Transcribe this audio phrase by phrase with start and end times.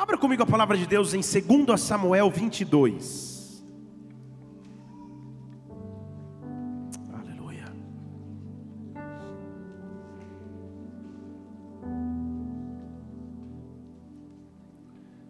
[0.00, 3.62] Abra comigo a palavra de Deus em 2 Samuel 22.
[7.12, 7.66] Aleluia.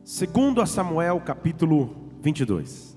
[0.05, 2.97] Segundo Samuel capítulo 22.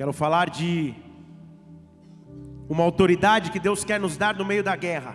[0.00, 0.94] Quero falar de
[2.70, 5.14] uma autoridade que Deus quer nos dar no meio da guerra.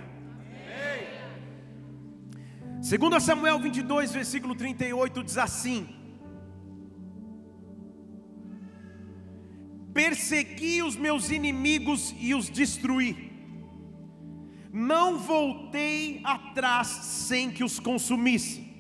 [2.84, 5.90] Segundo Samuel 22, versículo 38 diz assim:
[9.92, 13.32] Persegui os meus inimigos e os destruí.
[14.72, 18.72] Não voltei atrás sem que os consumisse.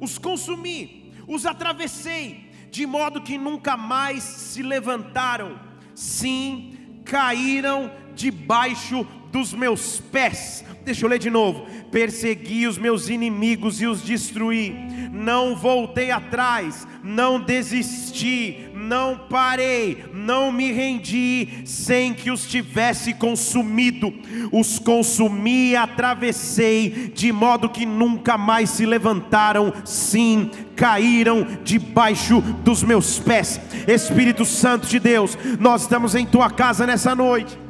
[0.00, 2.43] Os consumi, os atravessei,
[2.74, 5.60] de modo que nunca mais se levantaram,
[5.94, 10.64] sim, caíram debaixo dos meus pés.
[10.84, 11.66] Deixa eu ler de novo.
[11.92, 14.74] Persegui os meus inimigos e os destruí.
[15.12, 24.12] Não voltei atrás, não desisti, não parei, não me rendi, sem que os tivesse consumido.
[24.52, 33.18] Os consumi, atravessei, de modo que nunca mais se levantaram, sim, caíram debaixo dos meus
[33.18, 33.60] pés.
[33.88, 37.63] Espírito Santo de Deus, nós estamos em tua casa nessa noite.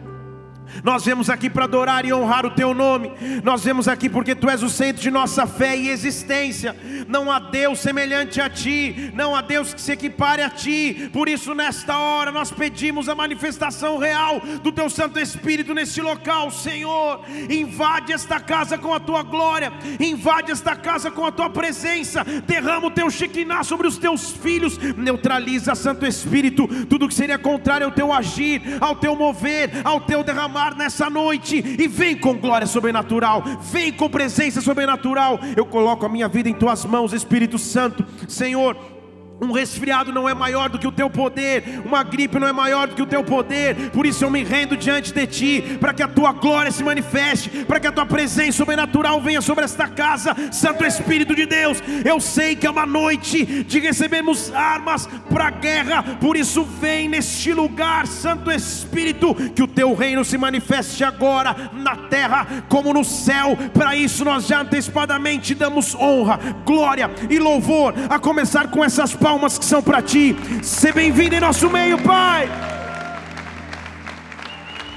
[0.83, 3.13] Nós vemos aqui para adorar e honrar o teu nome.
[3.43, 6.75] Nós vemos aqui porque tu és o centro de nossa fé e existência.
[7.09, 11.11] Não há Deus semelhante a ti, não há Deus que se equipare a ti.
[11.13, 16.51] Por isso, nesta hora, nós pedimos a manifestação real do teu Santo Espírito neste local,
[16.51, 17.21] Senhor.
[17.51, 22.25] Invade esta casa com a tua glória, invade esta casa com a tua presença.
[22.47, 27.87] Derrama o teu Shekinah sobre os teus filhos, neutraliza, Santo Espírito, tudo que seria contrário
[27.87, 32.67] ao teu agir, ao teu mover, ao teu derramar nessa noite e vem com glória
[32.67, 35.39] sobrenatural, vem com presença sobrenatural.
[35.57, 38.94] Eu coloco a minha vida em tuas mãos, Espírito Santo, Senhor
[39.41, 42.89] um resfriado não é maior do que o teu poder, uma gripe não é maior
[42.89, 46.03] do que o teu poder, por isso eu me rendo diante de ti, para que
[46.03, 50.35] a tua glória se manifeste, para que a tua presença sobrenatural venha sobre esta casa,
[50.53, 51.83] Santo Espírito de Deus.
[52.05, 57.09] Eu sei que é uma noite de recebermos armas para a guerra, por isso vem
[57.09, 63.05] neste lugar, Santo Espírito, que o teu reino se manifeste agora na terra como no
[63.05, 63.57] céu.
[63.73, 69.59] Para isso nós já antecipadamente damos honra, glória e louvor, a começar com essas palmas
[69.59, 70.37] que são para ti.
[70.63, 72.47] Seja bem-vindo em nosso meio, Pai.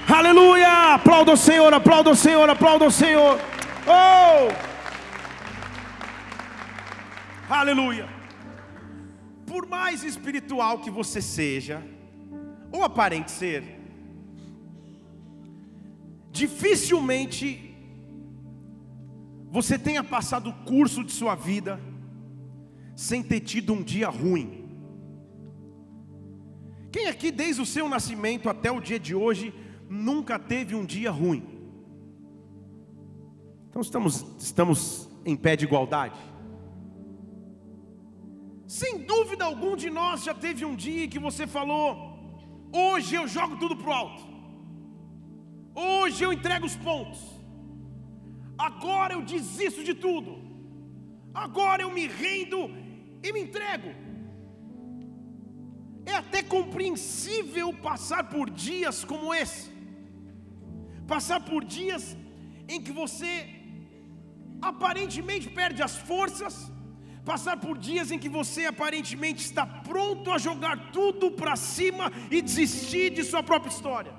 [0.05, 0.95] Aleluia!
[0.95, 3.39] Aplauda o Senhor, aplauda o Senhor, aplauda o Senhor.
[3.87, 4.51] Oh!
[7.49, 8.09] Aleluia!
[9.45, 11.81] Por mais espiritual que você seja,
[12.69, 13.63] ou aparente ser,
[16.33, 17.47] dificilmente
[19.49, 21.79] você tenha passado o curso de sua vida
[22.97, 24.67] sem ter tido um dia ruim.
[26.91, 29.53] Quem aqui, desde o seu nascimento até o dia de hoje,
[29.87, 31.43] nunca teve um dia ruim?
[33.69, 36.17] Então estamos, estamos em pé de igualdade.
[38.65, 41.85] Sem dúvida algum de nós já teve um dia que você falou:
[42.73, 44.23] hoje eu jogo tudo pro alto,
[45.75, 47.21] hoje eu entrego os pontos,
[48.57, 50.41] agora eu desisto de tudo,
[51.31, 52.86] agora eu me rendo
[53.23, 53.89] e me entrego.
[56.05, 59.69] É até compreensível passar por dias como esse,
[61.05, 62.15] passar por dias
[62.67, 63.31] em que você
[64.61, 66.71] aparentemente perde as forças,
[67.25, 72.41] passar por dias em que você aparentemente está pronto a jogar tudo para cima e
[72.41, 74.13] desistir de sua própria história.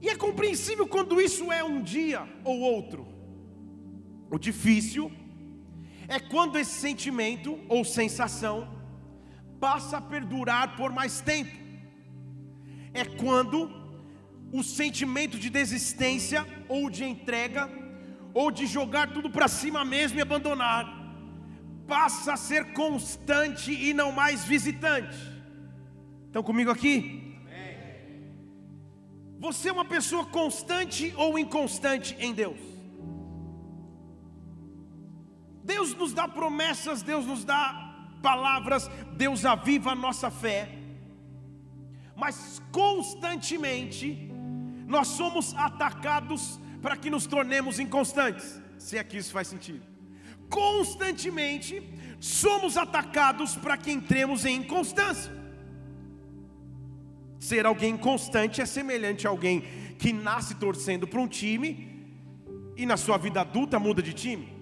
[0.00, 3.06] E é compreensível quando isso é um dia ou outro.
[4.30, 5.12] O difícil
[6.14, 8.68] é quando esse sentimento ou sensação
[9.58, 11.56] passa a perdurar por mais tempo.
[12.92, 13.58] É quando
[14.52, 17.70] o sentimento de desistência ou de entrega
[18.34, 20.84] ou de jogar tudo para cima mesmo e abandonar
[21.88, 25.16] passa a ser constante e não mais visitante.
[26.26, 27.38] Estão comigo aqui?
[29.38, 32.71] Você é uma pessoa constante ou inconstante em Deus?
[35.62, 40.68] Deus nos dá promessas, Deus nos dá palavras, Deus aviva a nossa fé,
[42.16, 44.30] mas constantemente
[44.86, 49.82] nós somos atacados para que nos tornemos inconstantes, se é que isso faz sentido.
[50.48, 51.82] Constantemente
[52.20, 55.32] somos atacados para que entremos em inconstância.
[57.40, 59.62] ser alguém constante é semelhante a alguém
[59.98, 62.06] que nasce torcendo para um time
[62.76, 64.61] e na sua vida adulta muda de time.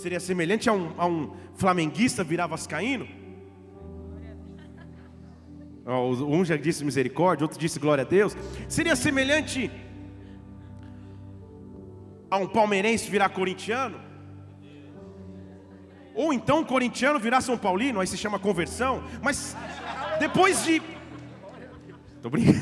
[0.00, 3.06] Seria semelhante a um, a um flamenguista virar vascaíno?
[5.86, 8.34] Um já disse misericórdia, outro disse glória a Deus.
[8.66, 9.70] Seria semelhante
[12.30, 14.00] a um palmeirense virar corintiano?
[16.14, 19.04] Ou então um corintiano virar São Paulino, aí se chama conversão.
[19.22, 19.54] Mas
[20.18, 20.80] depois de.
[22.22, 22.58] Tô brincando.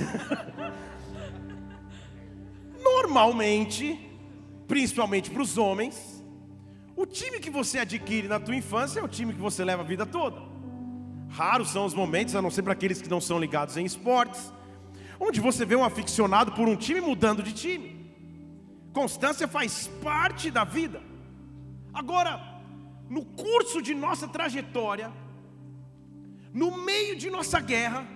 [2.82, 4.10] Normalmente,
[4.66, 6.17] principalmente para os homens,
[7.00, 9.84] o time que você adquire na tua infância é o time que você leva a
[9.84, 10.42] vida toda.
[11.30, 14.52] Raros são os momentos, a não ser para aqueles que não são ligados em esportes,
[15.20, 18.12] onde você vê um aficionado por um time mudando de time.
[18.92, 21.00] Constância faz parte da vida.
[21.94, 22.60] Agora,
[23.08, 25.12] no curso de nossa trajetória,
[26.52, 28.08] no meio de nossa guerra,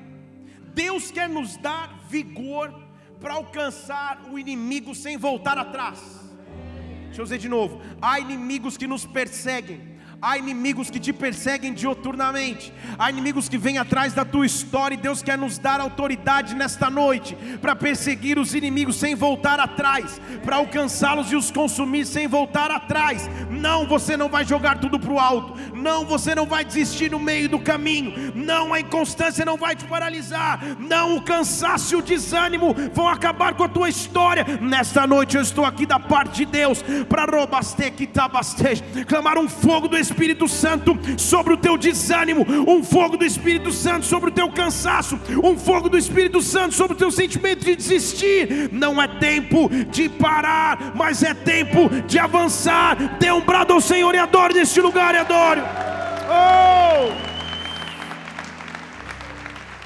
[0.75, 2.75] Deus quer nos dar vigor
[3.21, 6.22] para alcançar o inimigo sem voltar atrás.
[7.13, 9.81] Deixa eu dizer de novo: há inimigos que nos perseguem,
[10.25, 14.97] Há inimigos que te perseguem dioturnamente, há inimigos que vêm atrás da tua história, e
[14.97, 20.55] Deus quer nos dar autoridade nesta noite para perseguir os inimigos sem voltar atrás, para
[20.55, 23.29] alcançá-los e os consumir sem voltar atrás.
[23.51, 27.19] Não, você não vai jogar tudo para o alto, não, você não vai desistir no
[27.19, 32.03] meio do caminho, não, a inconstância não vai te paralisar, não, o cansaço e o
[32.03, 34.47] desânimo vão acabar com a tua história.
[34.61, 37.27] Nesta noite eu estou aqui da parte de Deus para
[39.09, 43.73] clamar um fogo do Espírito Espírito Santo sobre o teu desânimo, um fogo do Espírito
[43.73, 47.75] Santo sobre o teu cansaço, um fogo do Espírito Santo sobre o teu sentimento de
[47.75, 48.71] desistir.
[48.71, 53.19] Não é tempo de parar, mas é tempo de avançar.
[53.19, 55.61] Dê um brado ao Senhor e adore neste lugar e adore.
[56.29, 57.33] Oh!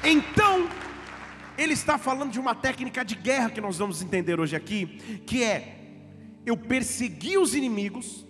[0.03, 0.67] Então,
[1.57, 5.41] ele está falando de uma técnica de guerra que nós vamos entender hoje aqui, que
[5.41, 5.73] é
[6.45, 8.25] eu persegui os inimigos,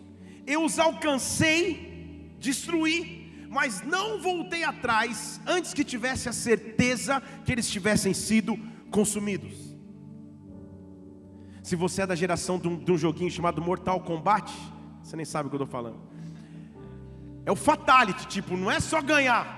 [0.47, 1.86] eu os alcancei
[2.39, 8.57] destruí, mas não voltei atrás antes que tivesse a certeza que eles tivessem sido
[8.91, 9.75] consumidos.
[11.63, 14.51] Se você é da geração de um, de um joguinho chamado Mortal Kombat,
[15.03, 15.99] você nem sabe o que eu estou falando.
[17.45, 19.57] É o fatality, tipo, não é só ganhar,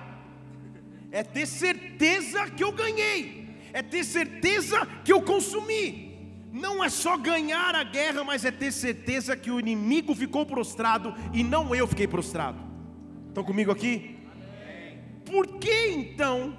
[1.12, 6.08] é ter certeza que eu ganhei, é ter certeza que eu consumi.
[6.52, 11.14] Não é só ganhar a guerra, mas é ter certeza que o inimigo ficou prostrado
[11.32, 12.69] e não eu fiquei prostrado.
[13.30, 14.18] Estão comigo aqui?
[15.26, 16.58] Por que então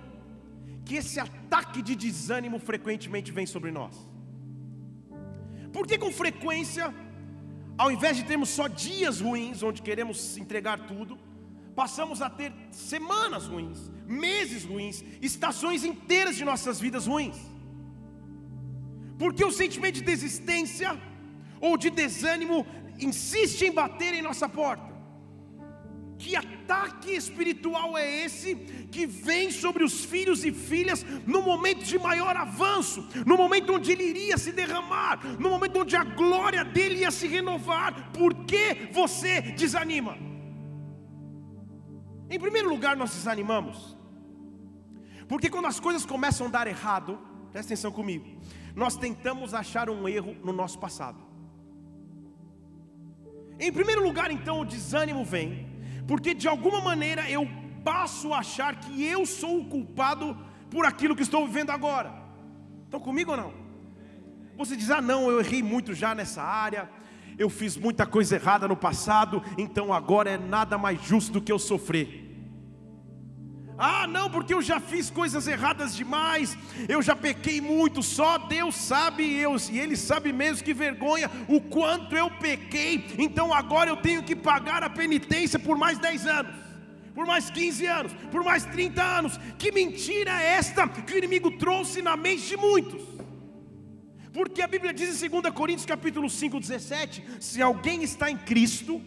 [0.84, 3.94] que esse ataque de desânimo frequentemente vem sobre nós?
[5.72, 6.94] Por que com frequência,
[7.76, 11.18] ao invés de termos só dias ruins, onde queremos entregar tudo,
[11.74, 17.38] passamos a ter semanas ruins, meses ruins, estações inteiras de nossas vidas ruins?
[19.18, 20.98] Porque o sentimento de desistência
[21.60, 22.64] ou de desânimo
[22.98, 24.89] insiste em bater em nossa porta.
[26.20, 28.54] Que ataque espiritual é esse
[28.92, 33.90] que vem sobre os filhos e filhas no momento de maior avanço, no momento onde
[33.92, 38.12] ele iria se derramar, no momento onde a glória dele ia se renovar?
[38.12, 40.18] Por que você desanima?
[42.28, 43.96] Em primeiro lugar, nós desanimamos,
[45.26, 47.18] porque quando as coisas começam a dar errado,
[47.50, 48.26] presta atenção comigo,
[48.76, 51.18] nós tentamos achar um erro no nosso passado.
[53.58, 55.69] Em primeiro lugar, então, o desânimo vem
[56.06, 57.48] porque de alguma maneira eu
[57.84, 60.36] passo a achar que eu sou o culpado
[60.70, 62.12] por aquilo que estou vivendo agora.
[62.84, 63.52] Estão comigo ou não?
[64.56, 66.90] Você diz: ah, não, eu errei muito já nessa área,
[67.38, 71.50] eu fiz muita coisa errada no passado, então agora é nada mais justo do que
[71.50, 72.29] eu sofrer.
[73.82, 76.54] Ah, não, porque eu já fiz coisas erradas demais,
[76.86, 81.62] eu já pequei muito, só Deus sabe, eu, e Ele sabe mesmo que vergonha o
[81.62, 86.54] quanto eu pequei, então agora eu tenho que pagar a penitência por mais 10 anos,
[87.14, 89.40] por mais 15 anos, por mais 30 anos.
[89.58, 93.02] Que mentira é esta que o inimigo trouxe na mente de muitos?
[94.30, 99.00] Porque a Bíblia diz em 2 Coríntios capítulo 5, 17: se alguém está em Cristo,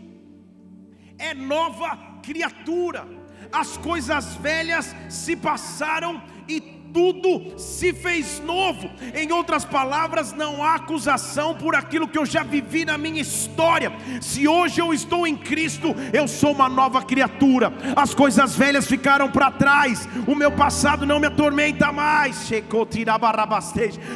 [1.19, 8.89] é nova criatura as coisas velhas se passaram e tudo se fez novo.
[9.13, 13.91] Em outras palavras, não há acusação por aquilo que eu já vivi na minha história.
[14.21, 17.73] Se hoje eu estou em Cristo, eu sou uma nova criatura.
[17.95, 20.07] As coisas velhas ficaram para trás.
[20.27, 22.49] O meu passado não me atormenta mais.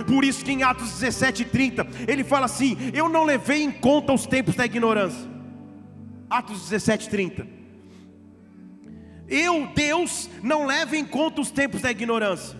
[0.05, 4.27] Por isso que em Atos 17:30 ele fala assim: "Eu não levei em conta os
[4.27, 5.27] tempos da ignorância".
[6.29, 7.56] Atos 17:30
[9.27, 12.57] eu, Deus, não levo em conta os tempos da ignorância.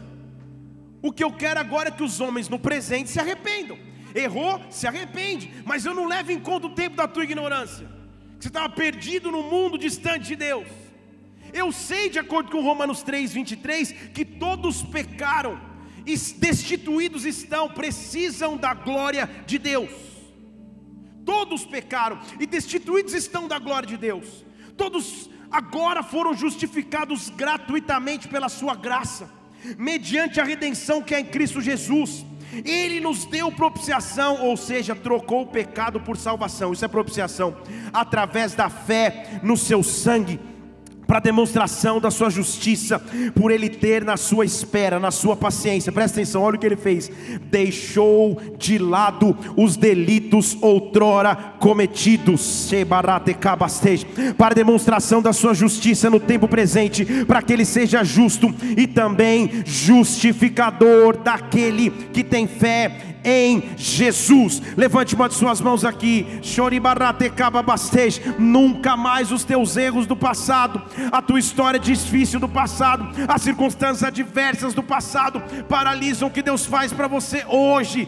[1.01, 3.77] O que eu quero agora é que os homens no presente se arrependam.
[4.13, 7.87] Errou, se arrepende, mas eu não levo em conta o tempo da tua ignorância.
[8.37, 10.67] Que você estava perdido no mundo distante de Deus.
[11.53, 15.59] Eu sei, de acordo com Romanos 3, 23, que todos pecaram,
[16.05, 19.91] e destituídos estão, precisam da glória de Deus.
[21.25, 24.45] Todos pecaram e destituídos estão da glória de Deus.
[24.77, 29.29] Todos agora foram justificados gratuitamente pela Sua graça,
[29.77, 32.25] mediante a redenção que é em Cristo Jesus.
[32.65, 36.71] Ele nos deu propiciação, ou seja, trocou o pecado por salvação.
[36.73, 37.57] Isso é propiciação,
[37.93, 40.39] através da fé no seu sangue
[41.07, 43.01] para demonstração da sua justiça,
[43.33, 46.75] por ele ter na sua espera, na sua paciência, presta atenção, olha o que ele
[46.75, 47.09] fez:
[47.49, 52.69] deixou de lado os delitos outrora cometidos,
[54.37, 59.63] para demonstração da sua justiça no tempo presente, para que ele seja justo e também
[59.65, 64.61] justificador daquele que tem fé em Jesus.
[64.77, 66.25] Levante uma de suas mãos aqui.
[68.39, 70.81] Nunca mais os teus erros do passado,
[71.11, 76.65] a tua história difícil do passado, as circunstâncias adversas do passado paralisam o que Deus
[76.65, 78.07] faz para você hoje.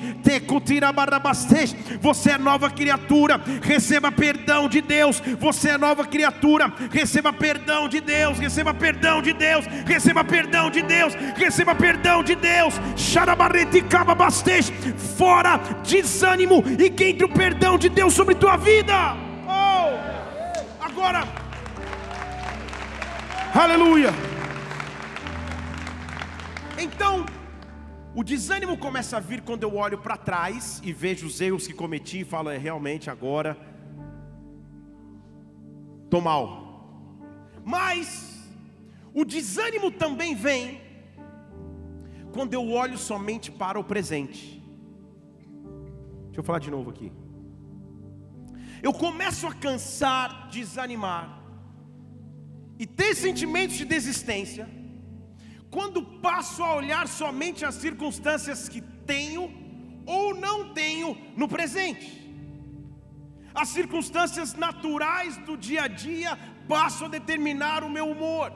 [2.02, 5.22] Você é nova criatura, receba perdão de Deus.
[5.40, 10.82] Você é nova criatura, receba perdão de Deus, receba perdão de Deus, receba perdão de
[10.82, 12.76] Deus, receba perdão de Deus.
[13.90, 14.72] Cababastej
[15.18, 18.94] fora desânimo e que entre o perdão de Deus sobre tua vida.
[19.46, 20.84] Oh!
[20.84, 21.24] Agora,
[23.54, 24.12] aleluia.
[26.78, 27.26] Então,
[28.16, 31.74] o desânimo começa a vir quando eu olho para trás e vejo os erros que
[31.74, 33.58] cometi e falo, é realmente agora
[36.06, 36.88] estou mal.
[37.64, 38.50] Mas
[39.14, 40.82] o desânimo também vem
[42.34, 44.59] quando eu olho somente para o presente.
[46.40, 47.12] Deixa eu falar de novo aqui.
[48.82, 51.26] Eu começo a cansar, desanimar
[52.82, 54.66] e ter sentimentos de desistência
[55.70, 58.80] quando passo a olhar somente as circunstâncias que
[59.12, 59.52] tenho
[60.06, 62.08] ou não tenho no presente.
[63.54, 66.38] As circunstâncias naturais do dia a dia
[66.70, 68.50] passam a determinar o meu humor,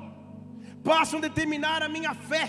[0.85, 2.45] passam a determinar a minha fé,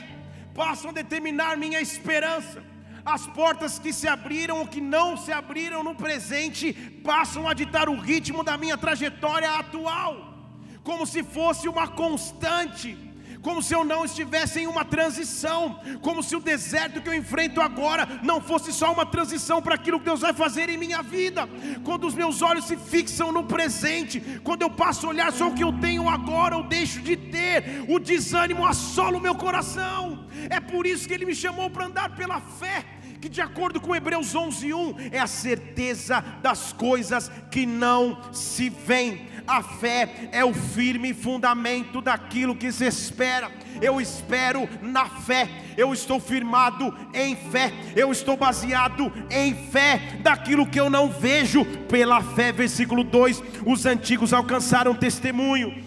[0.54, 2.73] passam a determinar minha esperança
[3.04, 6.72] as portas que se abriram ou que não se abriram no presente
[7.04, 10.34] passam a ditar o ritmo da minha trajetória atual,
[10.82, 12.96] como se fosse uma constante
[13.44, 17.60] como se eu não estivesse em uma transição, como se o deserto que eu enfrento
[17.60, 21.46] agora não fosse só uma transição para aquilo que Deus vai fazer em minha vida.
[21.84, 25.54] Quando os meus olhos se fixam no presente, quando eu passo a olhar só o
[25.54, 30.26] que eu tenho agora, eu deixo de ter, o desânimo assola o meu coração.
[30.48, 32.82] É por isso que Ele me chamou para andar pela fé
[33.24, 39.26] que de acordo com Hebreus 11:1 é a certeza das coisas que não se veem.
[39.46, 43.50] A fé é o firme fundamento daquilo que se espera.
[43.80, 50.66] Eu espero na fé, eu estou firmado em fé, eu estou baseado em fé daquilo
[50.66, 51.64] que eu não vejo.
[51.88, 55.82] Pela fé, versículo 2: os antigos alcançaram testemunho.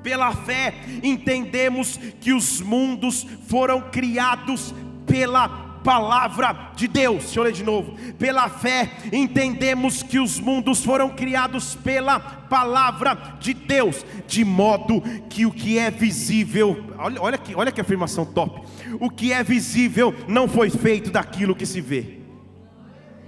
[0.00, 4.72] Pela fé, entendemos que os mundos foram criados
[5.04, 7.24] pela palavra de Deus.
[7.24, 7.96] Deixa eu ler de novo.
[8.14, 15.46] Pela fé entendemos que os mundos foram criados pela palavra de Deus, de modo que
[15.46, 18.62] o que é visível, olha, olha, que, olha que afirmação top.
[19.00, 22.18] O que é visível não foi feito daquilo que se vê.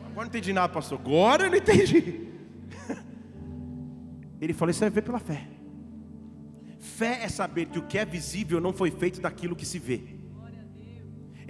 [0.04, 0.98] Agora não entendi nada, pastor.
[0.98, 2.28] Agora eu não entendi.
[4.40, 5.46] Ele falou: Isso é ver pela fé.
[6.78, 10.19] Fé é saber que o que é visível não foi feito daquilo que se vê.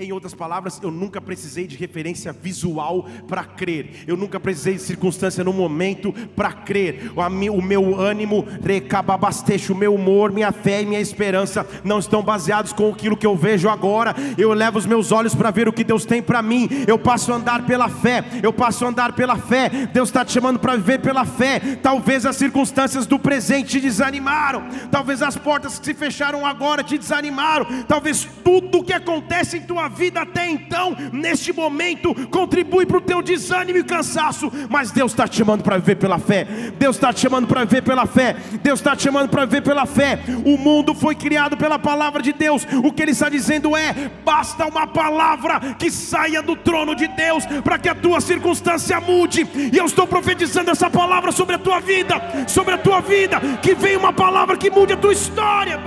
[0.01, 4.03] Em outras palavras, eu nunca precisei de referência visual para crer.
[4.07, 7.13] Eu nunca precisei de circunstância no momento para crer.
[7.15, 12.73] O meu ânimo, recababastecho, o meu humor, minha fé e minha esperança não estão baseados
[12.73, 14.15] com aquilo que eu vejo agora.
[14.39, 16.67] Eu levo os meus olhos para ver o que Deus tem para mim.
[16.89, 18.25] Eu passo a andar pela fé.
[18.43, 19.69] Eu passo a andar pela fé.
[19.93, 21.61] Deus está te chamando para viver pela fé.
[21.83, 24.67] Talvez as circunstâncias do presente te desanimaram.
[24.91, 27.67] Talvez as portas que se fecharam agora te desanimaram.
[27.87, 33.21] Talvez tudo que acontece em tua vida até então, neste momento, contribui para o teu
[33.21, 36.47] desânimo e cansaço, mas Deus está te chamando para viver pela fé.
[36.79, 38.37] Deus está te chamando para viver pela fé.
[38.63, 40.21] Deus está te chamando para viver pela fé.
[40.45, 42.67] O mundo foi criado pela palavra de Deus.
[42.85, 47.45] O que Ele está dizendo é: basta uma palavra que saia do trono de Deus
[47.63, 49.47] para que a tua circunstância mude.
[49.73, 52.15] E eu estou profetizando essa palavra sobre a tua vida,
[52.47, 55.79] sobre a tua vida, que venha uma palavra que mude a tua história.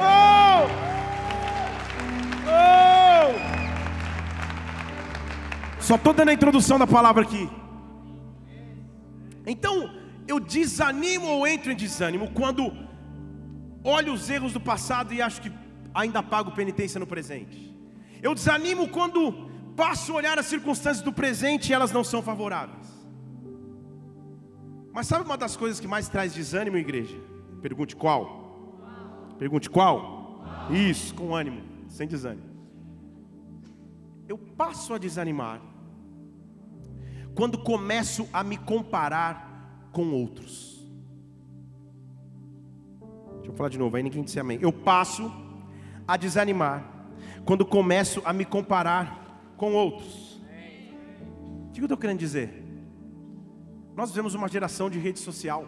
[0.00, 0.87] Oh!
[5.80, 7.48] Só estou dando a introdução da palavra aqui.
[9.46, 9.90] Então,
[10.26, 12.70] eu desanimo ou entro em desânimo quando
[13.82, 15.50] olho os erros do passado e acho que
[15.94, 17.74] ainda pago penitência no presente.
[18.22, 22.86] Eu desanimo quando passo a olhar as circunstâncias do presente e elas não são favoráveis.
[24.92, 27.16] Mas sabe uma das coisas que mais traz desânimo, igreja?
[27.62, 28.20] Pergunte qual?
[29.38, 30.44] Pergunte qual?
[30.70, 32.48] Isso, com ânimo sem desânimo.
[34.28, 35.60] Eu passo a desanimar
[37.34, 40.86] quando começo a me comparar com outros.
[43.36, 44.58] Deixa eu falar de novo, aí ninguém disse amém.
[44.60, 45.32] Eu passo
[46.06, 46.84] a desanimar
[47.44, 50.40] quando começo a me comparar com outros.
[51.68, 52.64] O que eu estou querendo dizer?
[53.96, 55.66] Nós vivemos uma geração de rede social.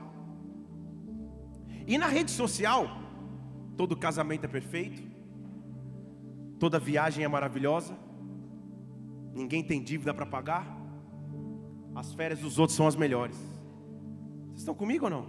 [1.86, 2.86] E na rede social,
[3.76, 5.09] todo casamento é perfeito,
[6.60, 7.96] toda viagem é maravilhosa,
[9.34, 10.66] ninguém tem dívida para pagar,
[11.94, 13.36] as férias dos outros são as melhores.
[14.48, 15.26] Vocês estão comigo ou não?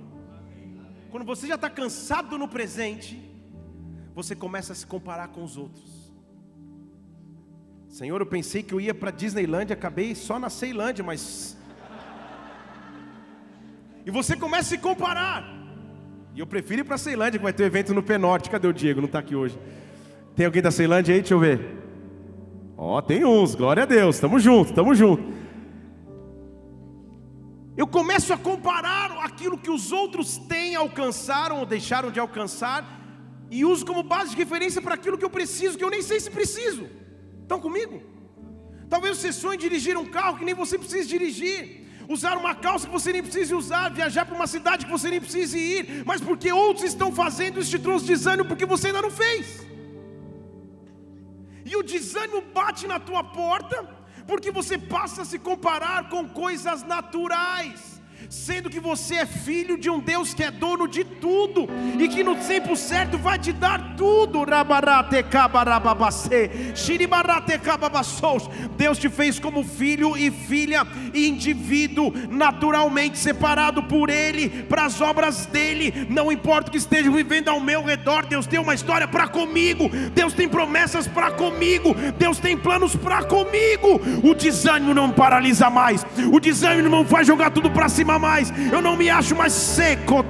[1.09, 3.17] Quando você já está cansado no presente,
[4.13, 6.13] você começa a se comparar com os outros.
[7.87, 11.57] Senhor, eu pensei que eu ia para Disneyland, acabei só na Ceilândia, mas
[14.05, 15.45] e você começa a se comparar.
[16.33, 18.49] E eu prefiro ir para Ceilândia, que vai ter evento no Penorte.
[18.49, 19.01] Cadê o Diego?
[19.01, 19.57] Não está aqui hoje.
[20.41, 21.21] Tem alguém da Ceilândia aí?
[21.21, 21.59] Deixa eu ver.
[22.75, 24.15] Ó, oh, tem uns, glória a Deus.
[24.15, 25.23] Estamos juntos, estamos juntos.
[27.77, 32.83] Eu começo a comparar aquilo que os outros têm, alcançaram ou deixaram de alcançar,
[33.51, 36.19] e uso como base de referência para aquilo que eu preciso, que eu nem sei
[36.19, 36.87] se preciso.
[37.43, 38.01] Estão comigo?
[38.89, 42.91] Talvez você sonhe dirigir um carro que nem você precisa dirigir usar uma calça que
[42.91, 46.51] você nem precise usar, viajar para uma cidade que você nem precise ir, mas porque
[46.51, 49.69] outros estão fazendo, isso te trouxe desânimo porque você ainda não fez.
[51.71, 53.77] E o desânimo bate na tua porta,
[54.27, 57.90] porque você passa a se comparar com coisas naturais
[58.31, 61.67] sendo que você é filho de um Deus que é dono de tudo
[61.99, 64.45] e que no tempo certo vai te dar tudo.
[68.77, 75.45] Deus te fez como filho e filha, indivíduo naturalmente separado por Ele para as obras
[75.45, 76.07] dele.
[76.09, 79.89] Não importa o que esteja vivendo ao meu redor, Deus tem uma história para comigo,
[80.15, 83.99] Deus tem promessas para comigo, Deus tem planos para comigo.
[84.23, 88.81] O desânimo não paralisa mais, o desânimo não vai jogar tudo para cima mais, eu
[88.81, 90.23] não me acho mais seco,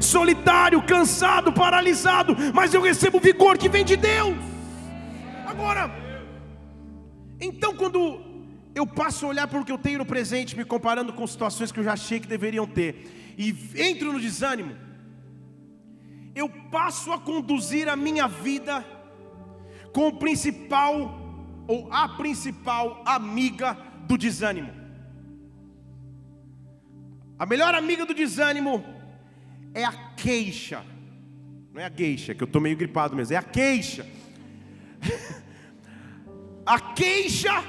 [0.00, 4.36] solitário, cansado, paralisado, mas eu recebo o vigor que vem de Deus.
[5.46, 5.90] Agora,
[7.40, 8.20] então quando
[8.74, 11.70] eu passo a olhar para o que eu tenho no presente, me comparando com situações
[11.70, 14.74] que eu já achei que deveriam ter, e entro no desânimo,
[16.34, 18.84] eu passo a conduzir a minha vida
[19.92, 21.18] com o principal
[21.66, 24.79] ou a principal amiga do desânimo.
[27.40, 28.84] A melhor amiga do desânimo
[29.72, 30.84] é a queixa.
[31.72, 34.06] Não é a queixa, que eu estou meio gripado mesmo, é a queixa.
[36.66, 37.64] a queixa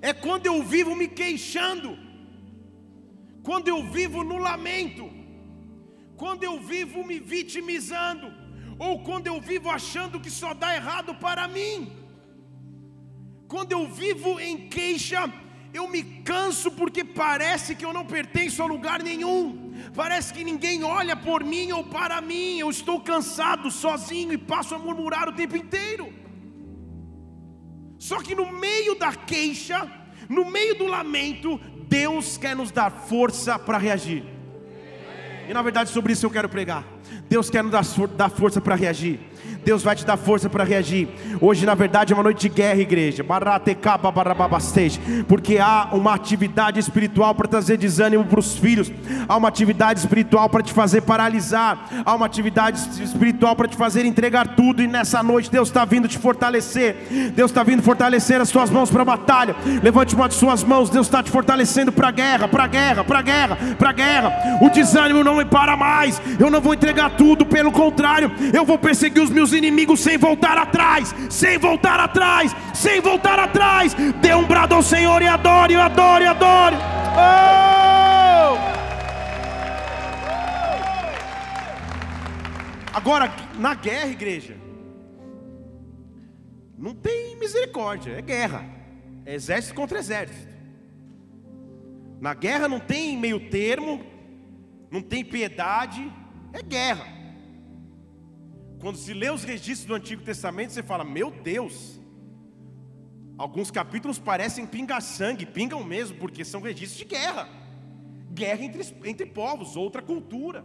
[0.00, 1.98] é quando eu vivo me queixando,
[3.42, 5.06] quando eu vivo no lamento,
[6.16, 8.32] quando eu vivo me vitimizando,
[8.78, 11.92] ou quando eu vivo achando que só dá errado para mim.
[13.48, 15.30] Quando eu vivo em queixa,
[15.72, 20.84] eu me canso porque parece que eu não pertenço a lugar nenhum, parece que ninguém
[20.84, 25.32] olha por mim ou para mim, eu estou cansado, sozinho e passo a murmurar o
[25.32, 26.12] tempo inteiro.
[27.98, 29.90] Só que no meio da queixa,
[30.28, 31.58] no meio do lamento,
[31.88, 34.24] Deus quer nos dar força para reagir.
[35.48, 36.84] E na verdade, sobre isso eu quero pregar.
[37.28, 37.72] Deus quer nos
[38.16, 39.20] dar força para reagir.
[39.64, 41.08] Deus vai te dar força para reagir.
[41.40, 43.24] Hoje, na verdade, é uma noite de guerra, igreja.
[45.28, 48.90] Porque há uma atividade espiritual para trazer desânimo para os filhos.
[49.28, 51.88] Há uma atividade espiritual para te fazer paralisar.
[52.04, 54.82] Há uma atividade espiritual para te fazer entregar tudo.
[54.82, 57.32] E nessa noite, Deus está vindo te fortalecer.
[57.34, 59.54] Deus está vindo fortalecer as suas mãos para a batalha.
[59.82, 60.90] Levante uma de suas mãos.
[60.90, 63.92] Deus está te fortalecendo para a guerra, para a guerra, para a guerra, para a
[63.92, 64.32] guerra.
[64.60, 66.20] O desânimo não me para mais.
[66.38, 67.46] Eu não vou entregar tudo.
[67.46, 73.00] Pelo contrário, eu vou perseguir os meus inimigos sem voltar atrás, sem voltar atrás, sem
[73.00, 73.94] voltar atrás.
[74.20, 76.76] Dê um brado ao Senhor e adore, adore, adore.
[77.16, 77.62] Oh!
[82.92, 84.56] Agora, na guerra, igreja,
[86.76, 88.64] não tem misericórdia, é guerra,
[89.24, 90.52] é exército contra exército.
[92.20, 94.04] Na guerra não tem meio termo,
[94.90, 96.12] não tem piedade,
[96.52, 97.21] é guerra.
[98.82, 101.98] Quando se lê os registros do Antigo Testamento, você fala: Meu Deus,
[103.38, 107.48] Alguns capítulos parecem pingar-sangue, pingam mesmo, porque são registros de guerra
[108.32, 110.64] guerra entre, entre povos, outra cultura,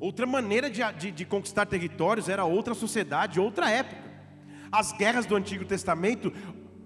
[0.00, 4.02] outra maneira de, de, de conquistar territórios, era outra sociedade, outra época.
[4.72, 6.32] As guerras do Antigo Testamento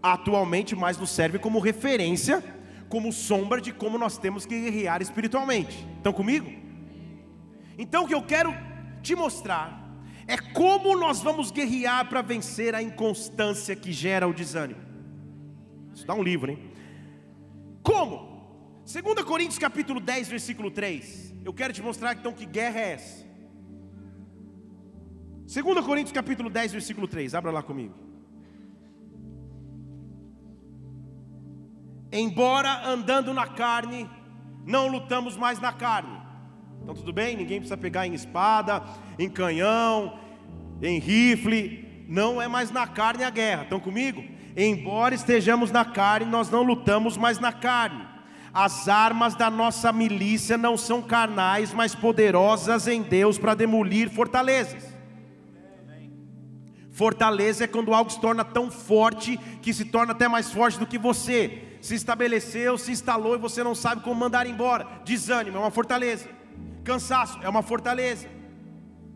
[0.02, 2.42] atualmente mais nos serve como referência,
[2.88, 5.87] como sombra de como nós temos que guerrear espiritualmente.
[5.96, 6.52] Estão comigo?
[7.78, 8.54] Então o que eu quero
[9.02, 9.79] te mostrar
[10.30, 14.80] é como nós vamos guerrear para vencer a inconstância que gera o desânimo.
[15.92, 16.70] Isso dá um livro, hein?
[17.82, 18.30] Como?
[18.86, 21.34] 2 Coríntios capítulo 10, versículo 3.
[21.44, 23.26] Eu quero te mostrar então que guerra é essa.
[25.52, 27.34] 2 Coríntios capítulo 10, versículo 3.
[27.34, 27.94] Abra lá comigo.
[32.12, 34.08] Embora andando na carne,
[34.64, 36.19] não lutamos mais na carne.
[36.90, 37.37] Então tudo bem?
[37.37, 38.83] Ninguém precisa pegar em espada,
[39.16, 40.18] em canhão,
[40.83, 42.05] em rifle.
[42.09, 43.62] Não é mais na carne a guerra.
[43.62, 44.24] Estão comigo?
[44.57, 48.05] Embora estejamos na carne, nós não lutamos mais na carne.
[48.53, 54.83] As armas da nossa milícia não são carnais, mas poderosas em Deus para demolir fortalezas.
[56.90, 60.88] Fortaleza é quando algo se torna tão forte que se torna até mais forte do
[60.88, 61.76] que você.
[61.81, 64.88] Se estabeleceu, se instalou e você não sabe como mandar embora.
[65.05, 66.39] Desânimo é uma fortaleza.
[66.84, 68.40] Cansaço é uma fortaleza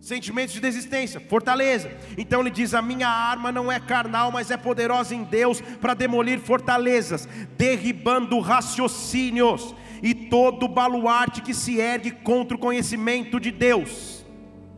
[0.04, 1.90] sentimentos de desistência, fortaleza.
[2.16, 5.94] Então ele diz: A minha arma não é carnal, mas é poderosa em Deus para
[5.94, 7.26] demolir fortalezas,
[7.56, 14.24] derribando raciocínios e todo baluarte que se ergue contra o conhecimento de Deus.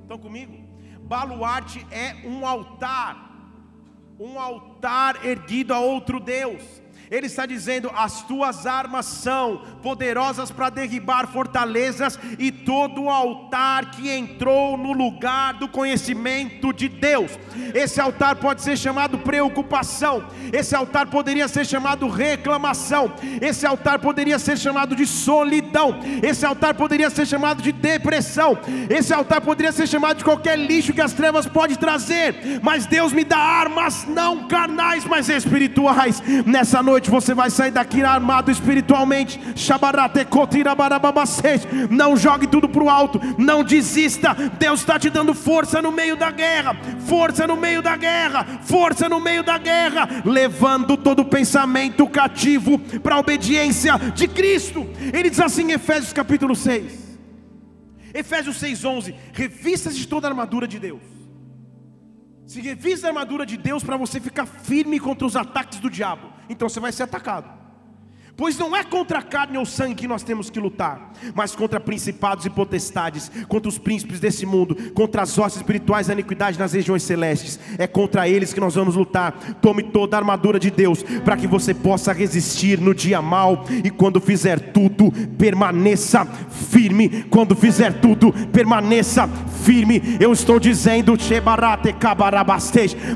[0.03, 0.65] Estão comigo?
[1.01, 3.51] Baluarte é um altar,
[4.21, 6.63] um altar erguido a outro Deus.
[7.11, 13.91] Ele está dizendo: as tuas armas são poderosas para derribar fortalezas e todo o altar
[13.93, 17.39] que entrou no lugar do conhecimento de Deus.
[17.75, 24.39] Esse altar pode ser chamado preocupação, esse altar poderia ser chamado reclamação, esse altar poderia
[24.39, 28.59] ser chamado de solidão, esse altar poderia ser chamado de depressão,
[28.91, 33.13] esse altar poderia ser chamado de qualquer lixo que as trevas podem trazer, mas Deus
[33.13, 38.51] me dá armas não carnais, mas espirituais nessa noite noite você vai sair daqui armado
[38.51, 39.39] espiritualmente.
[41.91, 44.35] Não jogue tudo para o alto, não desista.
[44.59, 46.75] Deus está te dando força no meio da guerra,
[47.07, 53.17] força no meio da guerra, força no meio da guerra, levando todo pensamento cativo para
[53.17, 54.89] a obediência de Cristo.
[55.13, 57.19] Ele diz assim em Efésios capítulo 6.
[58.15, 61.17] Efésios 6:11, revista de toda a armadura de Deus
[62.47, 66.36] se revisa a armadura de Deus para você ficar firme contra os ataques do diabo.
[66.49, 67.56] Então você vai ser atacado.
[68.37, 71.81] Pois não é contra a carne ou sangue que nós temos que lutar, mas contra
[71.81, 76.75] principados e potestades, contra os príncipes desse mundo, contra as hostes espirituais da iniquidade nas
[76.75, 77.59] regiões celestes.
[77.79, 79.33] É contra eles que nós vamos lutar.
[79.63, 83.89] Tome toda a armadura de Deus, para que você possa resistir no dia mal, e
[83.89, 87.25] quando fizer tudo, permaneça firme.
[87.31, 89.27] Quando fizer tudo, permaneça
[89.63, 90.03] firme.
[90.21, 91.17] Eu estou dizendo,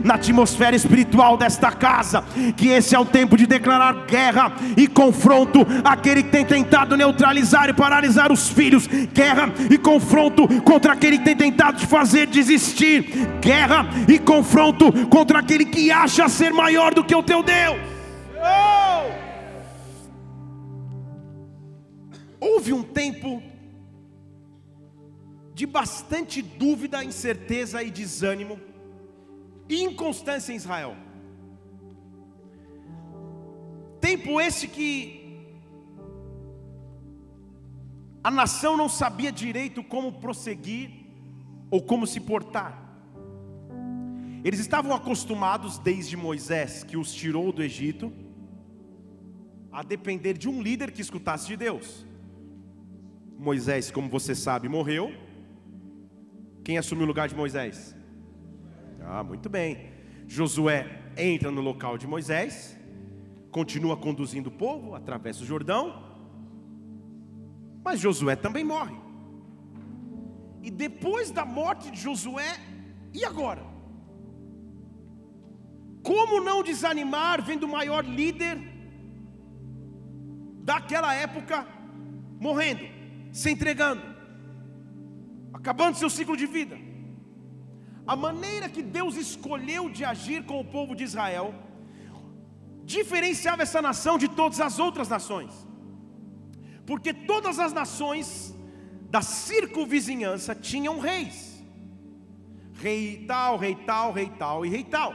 [0.02, 2.24] na atmosfera espiritual desta casa,
[2.56, 6.96] que esse é o tempo de declarar guerra e com confronto aquele que tem tentado
[6.96, 12.28] neutralizar e paralisar os filhos, guerra e confronto contra aquele que tem tentado te fazer
[12.28, 13.02] desistir,
[13.40, 17.76] guerra e confronto contra aquele que acha ser maior do que o teu Deus.
[18.38, 19.10] Oh!
[22.38, 23.42] Houve um tempo
[25.52, 28.60] de bastante dúvida, incerteza e desânimo
[29.68, 30.96] inconstância em Israel.
[34.10, 34.88] Tempo esse que
[38.24, 40.90] a nação não sabia direito como prosseguir
[41.70, 42.72] ou como se portar.
[44.42, 48.12] Eles estavam acostumados desde Moisés, que os tirou do Egito,
[49.70, 52.04] a depender de um líder que escutasse de Deus.
[53.38, 55.14] Moisés, como você sabe, morreu.
[56.64, 57.94] Quem assumiu o lugar de Moisés?
[59.02, 59.92] Ah, muito bem.
[60.26, 62.79] Josué entra no local de Moisés
[63.50, 66.10] continua conduzindo o povo, atravessa o Jordão,
[67.84, 68.96] mas Josué também morre.
[70.62, 72.58] E depois da morte de Josué,
[73.12, 73.64] e agora?
[76.02, 78.58] Como não desanimar vendo o maior líder
[80.62, 81.66] daquela época
[82.38, 82.84] morrendo,
[83.32, 84.02] se entregando,
[85.52, 86.78] acabando seu ciclo de vida?
[88.06, 91.54] A maneira que Deus escolheu de agir com o povo de Israel
[92.94, 95.52] diferenciava essa nação de todas as outras nações,
[96.84, 98.54] porque todas as nações
[99.14, 101.36] da circunvizinhança tinham reis,
[102.84, 105.12] rei tal, rei tal, rei tal e rei tal.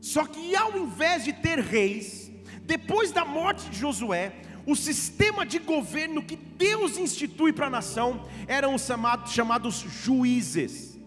[0.00, 2.30] Só que ao invés de ter reis,
[2.62, 4.24] depois da morte de Josué,
[4.66, 10.98] o sistema de governo que Deus institui para a nação eram os chamados, chamados juízes.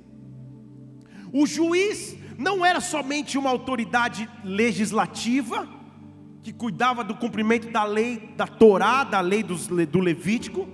[1.32, 5.70] O juiz não era somente uma autoridade legislativa,
[6.42, 10.68] que cuidava do cumprimento da lei da Torá, da lei do Levítico,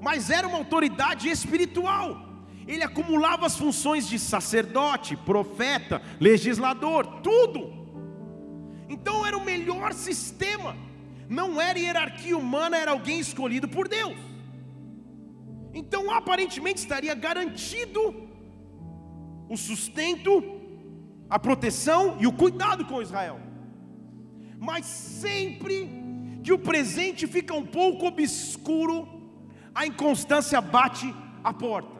[0.00, 2.22] mas era uma autoridade espiritual.
[2.64, 7.72] Ele acumulava as funções de sacerdote, profeta, legislador, tudo.
[8.88, 10.76] Então era o melhor sistema.
[11.28, 14.16] Não era hierarquia humana, era alguém escolhido por Deus.
[15.74, 18.00] Então aparentemente estaria garantido
[19.48, 20.53] o sustento,
[21.34, 23.40] a proteção e o cuidado com Israel.
[24.56, 25.90] Mas sempre
[26.44, 28.96] que o presente fica um pouco obscuro,
[29.74, 31.96] a inconstância bate a porta.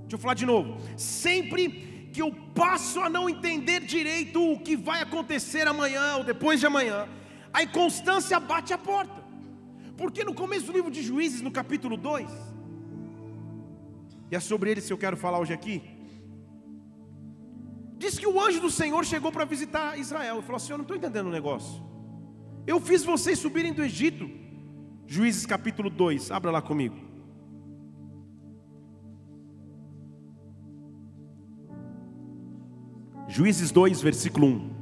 [0.00, 0.80] Deixa eu falar de novo.
[0.96, 6.58] Sempre que eu passo a não entender direito o que vai acontecer amanhã ou depois
[6.58, 7.06] de amanhã,
[7.52, 9.22] a inconstância bate a porta.
[9.96, 12.28] Porque no começo do livro de Juízes, no capítulo 2,
[14.28, 15.93] e é sobre ele que eu quero falar hoje aqui,
[18.04, 20.84] diz que o anjo do Senhor chegou para visitar Israel e falou assim: Eu não
[20.84, 21.82] estou entendendo o negócio.
[22.66, 24.28] Eu fiz vocês subirem do Egito.
[25.06, 26.96] Juízes capítulo 2, abra lá comigo.
[33.28, 34.74] Juízes 2, versículo 1.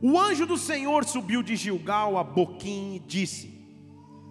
[0.00, 3.48] O anjo do Senhor subiu de Gilgal a Boquim e disse: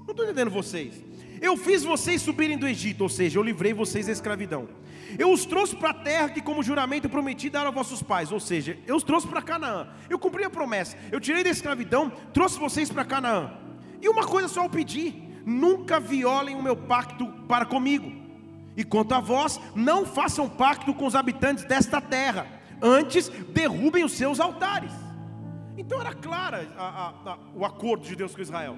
[0.06, 1.02] Não estou entendendo vocês.
[1.42, 4.68] Eu fiz vocês subirem do Egito, ou seja, eu livrei vocês da escravidão.
[5.18, 8.40] Eu os trouxe para a terra que, como juramento prometi, dar aos vossos pais, ou
[8.40, 9.88] seja, eu os trouxe para Canaã.
[10.10, 10.98] Eu cumpri a promessa.
[11.12, 13.52] Eu tirei da escravidão, trouxe vocês para Canaã.
[14.02, 15.14] E uma coisa só eu pedi:
[15.46, 18.12] nunca violem o meu pacto para comigo.
[18.76, 22.46] E quanto a vós, não façam pacto com os habitantes desta terra,
[22.82, 24.92] antes derrubem os seus altares.
[25.78, 28.78] Então era clara a, a, a, o acordo de Deus com Israel.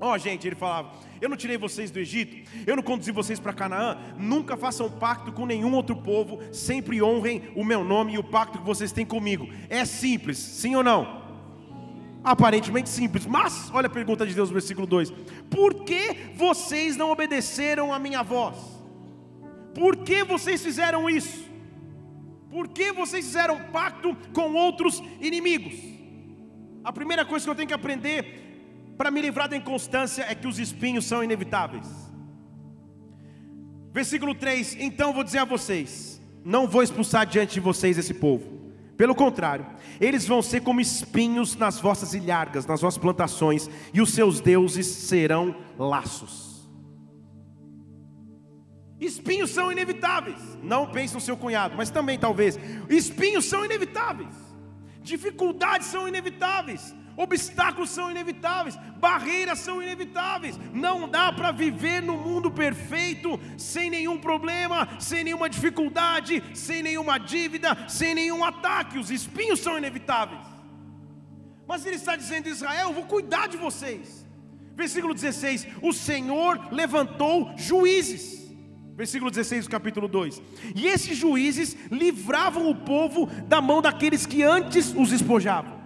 [0.00, 3.38] Ó oh, gente, ele falava: Eu não tirei vocês do Egito, eu não conduzi vocês
[3.38, 3.96] para Canaã.
[4.18, 8.58] Nunca façam pacto com nenhum outro povo, sempre honrem o meu nome e o pacto
[8.58, 9.48] que vocês têm comigo.
[9.68, 11.22] É simples, sim ou não?
[12.22, 15.10] Aparentemente simples, mas olha a pergunta de Deus versículo 2:
[15.50, 18.56] Por que vocês não obedeceram a minha voz?
[19.74, 21.44] Por que vocês fizeram isso?
[22.50, 25.74] Por que vocês fizeram pacto com outros inimigos?
[26.84, 28.53] A primeira coisa que eu tenho que aprender
[28.96, 31.86] para me livrar da inconstância é que os espinhos são inevitáveis.
[33.92, 38.54] Versículo 3: Então vou dizer a vocês: Não vou expulsar diante de vocês esse povo.
[38.96, 39.66] Pelo contrário,
[40.00, 44.86] eles vão ser como espinhos nas vossas ilhargas, nas vossas plantações, e os seus deuses
[44.86, 46.68] serão laços.
[49.00, 50.38] Espinhos são inevitáveis.
[50.62, 52.58] Não pense no seu cunhado, mas também talvez.
[52.88, 54.34] Espinhos são inevitáveis.
[55.02, 56.94] Dificuldades são inevitáveis.
[57.16, 60.58] Obstáculos são inevitáveis, barreiras são inevitáveis.
[60.72, 67.18] Não dá para viver no mundo perfeito sem nenhum problema, sem nenhuma dificuldade, sem nenhuma
[67.18, 68.98] dívida, sem nenhum ataque.
[68.98, 70.46] Os espinhos são inevitáveis.
[71.66, 74.26] Mas ele está dizendo: Israel, eu vou cuidar de vocês.
[74.74, 78.44] Versículo 16: O Senhor levantou juízes
[78.96, 80.40] Versículo 16 do capítulo 2.
[80.74, 85.83] E esses juízes livravam o povo da mão daqueles que antes os espojavam.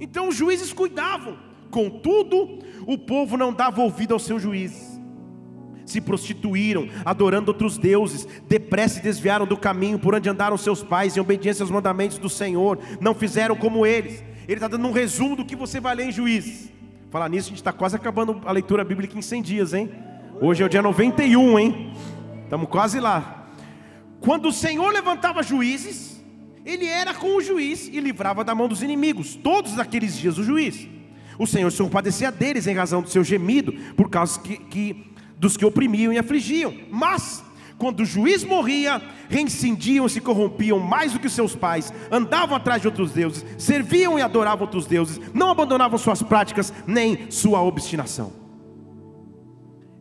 [0.00, 1.36] Então os juízes cuidavam.
[1.70, 4.98] Contudo, o povo não dava ouvido aos seus juízes.
[5.84, 11.20] Se prostituíram, adorando outros deuses, depressa desviaram do caminho por onde andaram seus pais, em
[11.20, 14.22] obediência aos mandamentos do Senhor, não fizeram como eles.
[14.46, 16.70] Ele está dando um resumo do que você vai ler em juízes.
[17.10, 19.90] Falar nisso, a gente está quase acabando a leitura bíblica em 100 dias, hein?
[20.40, 21.92] Hoje é o dia 91, hein?
[22.44, 23.48] Estamos quase lá.
[24.20, 26.17] Quando o Senhor levantava juízes,
[26.68, 30.44] ele era com o juiz e livrava da mão dos inimigos, todos aqueles dias o
[30.44, 30.86] juiz.
[31.38, 35.56] O Senhor se compadecia deles em razão do seu gemido, por causa que, que, dos
[35.56, 36.74] que oprimiam e afligiam.
[36.90, 37.42] Mas,
[37.78, 39.00] quando o juiz morria,
[39.30, 44.18] reincindiam e se corrompiam mais do que seus pais, andavam atrás de outros deuses, serviam
[44.18, 48.30] e adoravam outros deuses, não abandonavam suas práticas nem sua obstinação.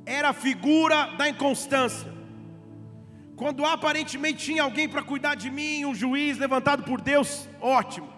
[0.05, 2.16] Era a figura da inconstância.
[3.37, 8.11] Quando aparentemente tinha alguém para cuidar de mim, um juiz levantado por Deus, ótimo.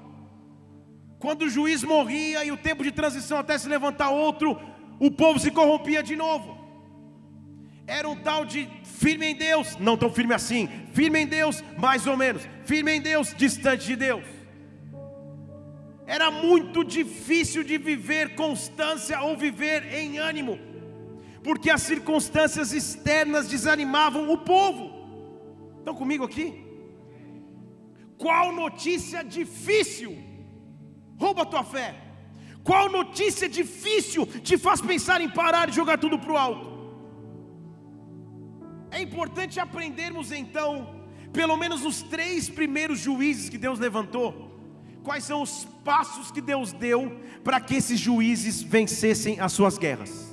[1.20, 4.58] Quando o juiz morria e o tempo de transição até se levantar outro,
[4.98, 6.58] o povo se corrompia de novo.
[7.86, 12.08] Era um tal de firme em Deus, não tão firme assim, firme em Deus, mais
[12.08, 14.24] ou menos, firme em Deus, distante de Deus.
[16.08, 20.58] Era muito difícil de viver constância ou viver em ânimo,
[21.44, 24.89] porque as circunstâncias externas desanimavam o povo.
[25.80, 26.66] Estão comigo aqui?
[28.18, 30.18] Qual notícia difícil
[31.18, 31.96] rouba a tua fé?
[32.64, 36.68] Qual notícia difícil te faz pensar em parar e jogar tudo para o alto?
[38.92, 44.50] É importante aprendermos então, pelo menos os três primeiros juízes que Deus levantou,
[45.04, 50.29] quais são os passos que Deus deu para que esses juízes vencessem as suas guerras.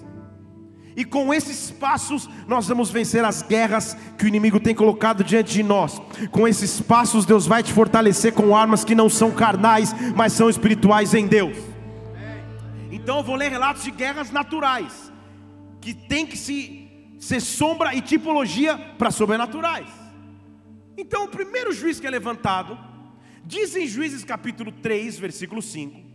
[0.97, 5.53] E com esses passos nós vamos vencer as guerras que o inimigo tem colocado diante
[5.53, 6.01] de nós.
[6.31, 10.49] Com esses passos Deus vai te fortalecer com armas que não são carnais, mas são
[10.49, 11.57] espirituais em Deus.
[12.91, 15.13] Então eu vou ler relatos de guerras naturais
[15.83, 19.89] que tem que se ser sombra e tipologia para sobrenaturais.
[20.97, 22.79] Então o primeiro juiz que é levantado
[23.45, 26.06] diz em Juízes capítulo 3, versículo 5,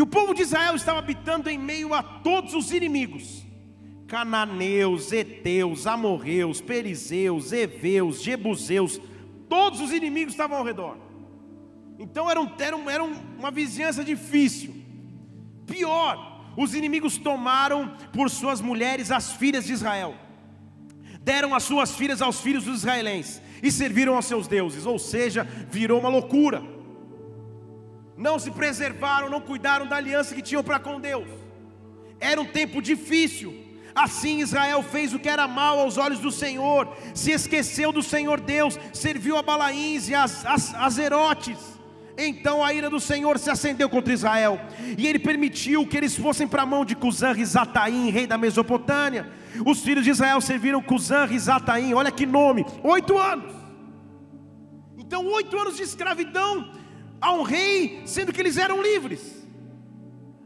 [0.00, 3.44] que o povo de Israel estava habitando em meio a todos os inimigos:
[4.08, 8.98] cananeus, heteus, amorreus, perizeus, heveus, jebuseus,
[9.46, 10.96] todos os inimigos estavam ao redor.
[11.98, 14.74] Então era, um, era, um, era uma vizinhança difícil.
[15.66, 20.14] Pior, os inimigos tomaram por suas mulheres as filhas de Israel,
[21.20, 25.44] deram as suas filhas aos filhos dos israelenses e serviram aos seus deuses, ou seja,
[25.70, 26.79] virou uma loucura
[28.20, 31.26] não se preservaram, não cuidaram da aliança que tinham para com Deus.
[32.20, 33.54] Era um tempo difícil.
[33.94, 38.38] Assim Israel fez o que era mal aos olhos do Senhor, se esqueceu do Senhor
[38.38, 41.58] Deus, serviu a Balaíns e as, as, as Erotes.
[42.16, 44.60] Então a ira do Senhor se acendeu contra Israel,
[44.98, 49.32] e ele permitiu que eles fossem para a mão de Cusã Rizataim, rei da Mesopotâmia.
[49.66, 53.54] Os filhos de Israel serviram Cusã Rizataim, olha que nome, oito anos.
[54.98, 56.79] Então, oito anos de escravidão
[57.20, 59.46] a um rei, sendo que eles eram livres.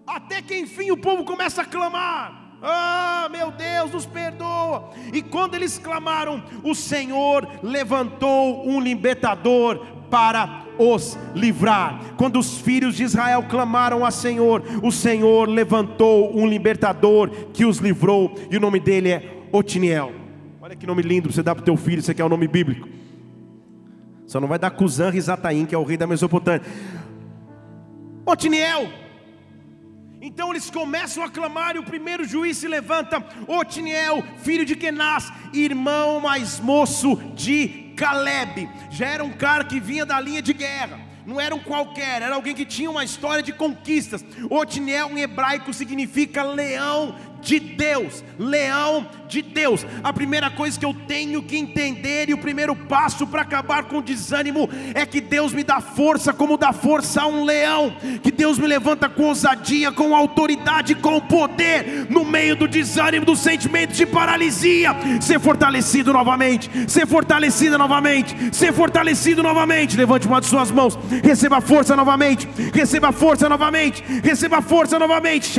[0.07, 4.91] Até que enfim o povo começa a clamar: Ah, meu Deus, nos perdoa.
[5.13, 9.79] E quando eles clamaram, o Senhor levantou um libertador
[10.11, 12.15] para os livrar.
[12.17, 17.79] Quando os filhos de Israel clamaram a Senhor, o Senhor levantou um libertador que os
[17.79, 20.13] livrou, e o nome dele é Otiniel.
[20.61, 22.31] Olha que nome lindo você dá para o teu filho, isso aqui é o um
[22.31, 22.89] nome bíblico.
[24.35, 26.61] Só não vai dar Cusã Rizataim, que é o rei da Mesopotâmia.
[28.27, 28.91] Otiniel.
[30.21, 35.33] Então eles começam a clamar e o primeiro juiz se levanta, Otiniel, filho de Kenaz,
[35.53, 38.69] irmão mais moço de Caleb.
[38.91, 40.99] Já era um cara que vinha da linha de guerra.
[41.25, 44.25] Não era um qualquer, era alguém que tinha uma história de conquistas.
[44.51, 49.85] Otiniel em hebraico significa leão de Deus, leão de Deus.
[50.03, 53.99] A primeira coisa que eu tenho que entender e o primeiro passo para acabar com
[53.99, 58.31] o desânimo é que Deus me dá força como dá força a um leão, que
[58.31, 63.93] Deus me levanta com ousadia, com autoridade, com poder no meio do desânimo, do sentimento
[63.93, 69.97] de paralisia, ser fortalecido novamente, ser fortalecida novamente, ser fortalecido novamente.
[69.97, 75.51] Levante uma de suas mãos, receba força novamente, receba força novamente, receba força novamente.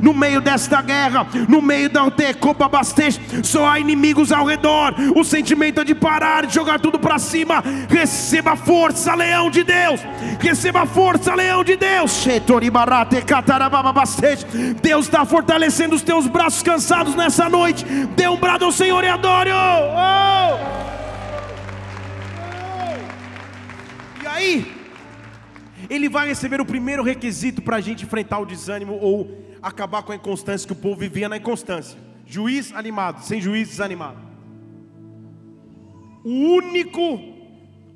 [0.00, 4.94] No meio desta guerra, no meio da Tecopa Bastej, só há inimigos ao redor.
[5.14, 7.62] O sentimento é de parar, de jogar tudo para cima.
[7.88, 10.00] Receba força, leão de Deus.
[10.40, 12.12] Receba força, leão de Deus.
[14.82, 17.84] Deus está fortalecendo os teus braços cansados nessa noite.
[18.16, 19.50] Dê um brado ao Senhor e adore.
[19.52, 20.76] Oh!
[24.22, 24.76] E aí?
[25.88, 30.12] ele vai receber o primeiro requisito para a gente enfrentar o desânimo ou acabar com
[30.12, 31.98] a inconstância que o povo vivia na inconstância.
[32.24, 34.18] Juiz animado, sem juiz desanimado.
[36.24, 37.00] O único,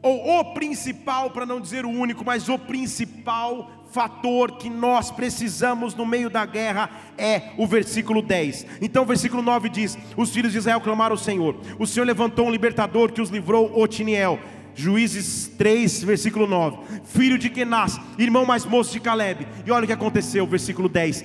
[0.03, 5.95] ou o principal, para não dizer o único, mas o principal fator que nós precisamos
[5.95, 8.67] no meio da guerra é o versículo 10.
[8.81, 12.47] Então o versículo 9 diz: Os filhos de Israel clamaram ao Senhor, o Senhor levantou
[12.47, 14.41] um libertador que os livrou, Otiniel
[14.75, 16.79] Juízes 3, versículo 9.
[17.05, 19.47] Filho de Kenaz, irmão mais moço de Caleb.
[19.67, 21.25] E olha o que aconteceu, versículo 10.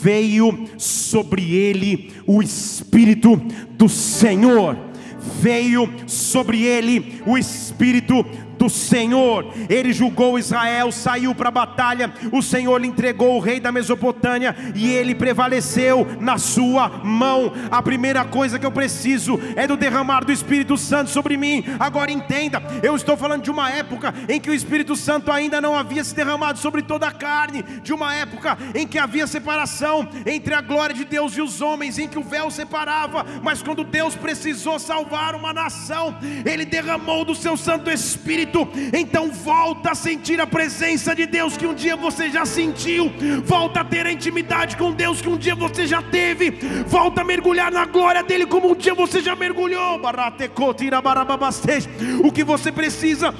[0.00, 3.36] Veio sobre ele o Espírito
[3.70, 4.76] do Senhor.
[5.40, 9.46] Veio sobre ele o Espírito do Senhor.
[9.68, 12.12] Ele julgou Israel, saiu para a batalha.
[12.32, 17.52] O Senhor lhe entregou o rei da Mesopotâmia e ele prevaleceu na sua mão.
[17.70, 21.64] A primeira coisa que eu preciso é do derramar do Espírito Santo sobre mim.
[21.78, 25.76] Agora entenda, eu estou falando de uma época em que o Espírito Santo ainda não
[25.76, 30.54] havia se derramado sobre toda a carne, de uma época em que havia separação entre
[30.54, 34.14] a glória de Deus e os homens, em que o véu separava, mas quando Deus
[34.14, 38.68] precisou salvar uma nação, ele derramou do seu Santo Espírito momento.
[38.92, 43.12] Então volta a sentir a presença de Deus que um dia você já sentiu.
[43.44, 46.50] Volta a ter a intimidade com Deus que um dia você já teve.
[46.86, 50.00] Volta a mergulhar na glória dele como um dia você já mergulhou.
[52.22, 53.34] O que você precisa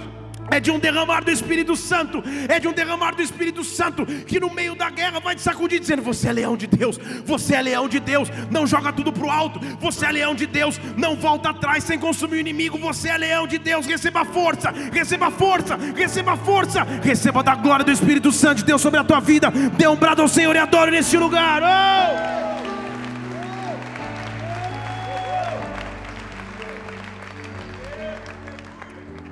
[0.51, 4.38] é de um derramar do Espírito Santo, é de um derramar do Espírito Santo que
[4.38, 7.62] no meio da guerra vai te sacudir dizendo: Você é leão de Deus, você é
[7.62, 11.16] leão de Deus, não joga tudo para o alto, você é leão de Deus, não
[11.16, 15.76] volta atrás sem consumir o inimigo, você é leão de Deus, receba força, receba força,
[15.95, 19.88] receba força, receba da glória do Espírito Santo de Deus sobre a tua vida, dê
[19.88, 21.62] um brado ao Senhor e adore neste lugar.
[21.62, 22.45] Oh!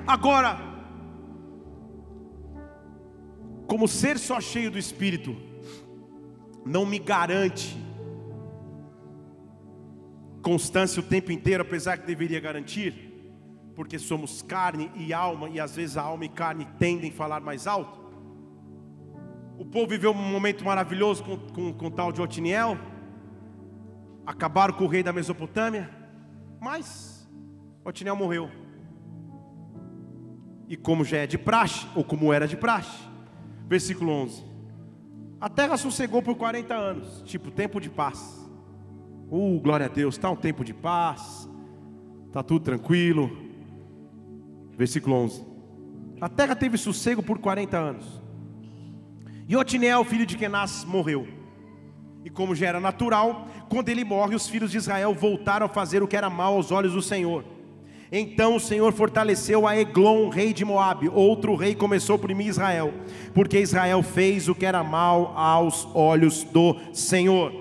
[0.05, 0.72] Agora,
[3.67, 5.35] como ser só cheio do Espírito
[6.65, 7.77] não me garante
[10.41, 13.31] constância o tempo inteiro, apesar que deveria garantir,
[13.75, 17.39] porque somos carne e alma, e às vezes a alma e carne tendem a falar
[17.39, 18.03] mais alto.
[19.57, 22.77] O povo viveu um momento maravilhoso com, com, com o tal de Otiniel,
[24.25, 25.89] acabaram com o rei da Mesopotâmia,
[26.59, 27.27] mas
[27.83, 28.49] Otiniel morreu.
[30.67, 33.12] E como já é de praxe, ou como era de praxe,
[33.73, 34.43] Versículo 11.
[35.41, 38.47] A terra sossegou por 40 anos, tipo tempo de paz.
[39.31, 41.49] Uh, glória a Deus, está um tempo de paz,
[42.27, 43.35] está tudo tranquilo.
[44.77, 45.43] Versículo 11.
[46.21, 48.21] A terra teve sossego por 40 anos.
[49.49, 51.27] E Otinel, filho de Kenaz, morreu.
[52.23, 56.03] E como já era natural, quando ele morre, os filhos de Israel voltaram a fazer
[56.03, 57.43] o que era mal aos olhos do Senhor.
[58.15, 61.09] Então o Senhor fortaleceu a Eglon, rei de Moabe.
[61.11, 62.93] Outro rei começou a oprimir Israel,
[63.33, 67.51] porque Israel fez o que era mal aos olhos do Senhor.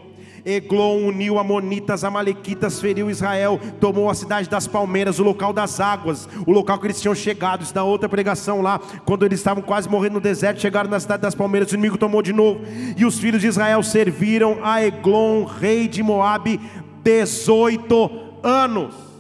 [0.44, 6.28] Eglon uniu Amonitas, Amalequitas, feriu Israel, tomou a cidade das palmeiras, o local das águas,
[6.46, 7.62] o local que eles tinham chegado.
[7.62, 11.22] Isso da outra pregação lá, quando eles estavam quase morrendo no deserto, chegaram na cidade
[11.22, 12.60] das palmeiras, o inimigo tomou de novo.
[12.94, 16.60] E os filhos de Israel serviram a Eglon, rei de Moabe,
[17.02, 18.10] 18
[18.42, 19.11] anos.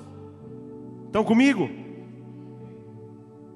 [1.12, 1.68] Estão comigo?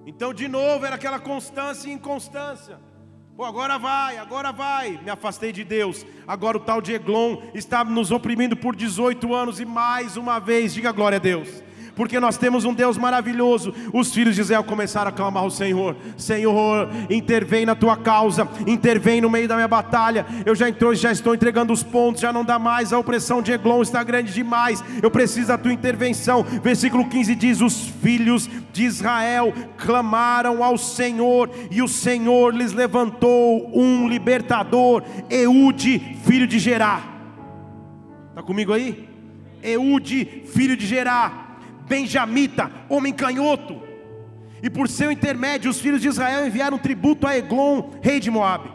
[0.05, 2.79] Então, de novo, era aquela constância e inconstância.
[3.35, 5.01] Pô, agora vai, agora vai.
[5.03, 6.05] Me afastei de Deus.
[6.27, 10.75] Agora o tal de Eglon está nos oprimindo por 18 anos e mais uma vez,
[10.75, 11.65] diga glória a Deus
[11.97, 13.75] porque nós temos um Deus maravilhoso.
[13.93, 19.21] Os filhos de Israel começaram a clamar ao Senhor: Senhor, intervém na tua causa, intervém
[19.21, 20.27] no meio da minha batalha.
[20.45, 23.51] Eu já entrou, já estou entregando os pontos, já não dá mais, a opressão de
[23.51, 24.85] Eglon está grande demais.
[25.03, 26.45] Eu preciso da tua intervenção.
[26.63, 33.71] Versículo 15 diz: Os filhos de Israel clamaram ao Senhor, e o Senhor lhes levantou
[33.75, 37.03] um libertador, Eude, filho de Gerá.
[38.29, 39.09] Está comigo aí?
[39.63, 41.46] Eude, filho de Gerá
[41.87, 43.83] benjamita, homem canhoto.
[44.63, 48.71] E por seu intermédio, os filhos de Israel enviaram tributo a Eglon, rei de Moabe.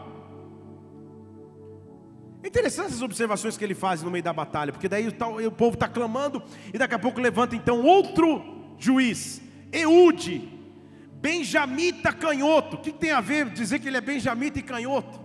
[2.42, 5.08] É interessante essas observações que ele faz no meio da batalha, porque daí
[5.46, 6.42] o povo está clamando,
[6.72, 8.42] e daqui a pouco levanta então outro
[8.78, 9.40] juiz,
[9.72, 10.48] Eude,
[11.20, 12.76] benjamita canhoto.
[12.76, 15.20] O que tem a ver dizer que ele é benjamita e canhoto?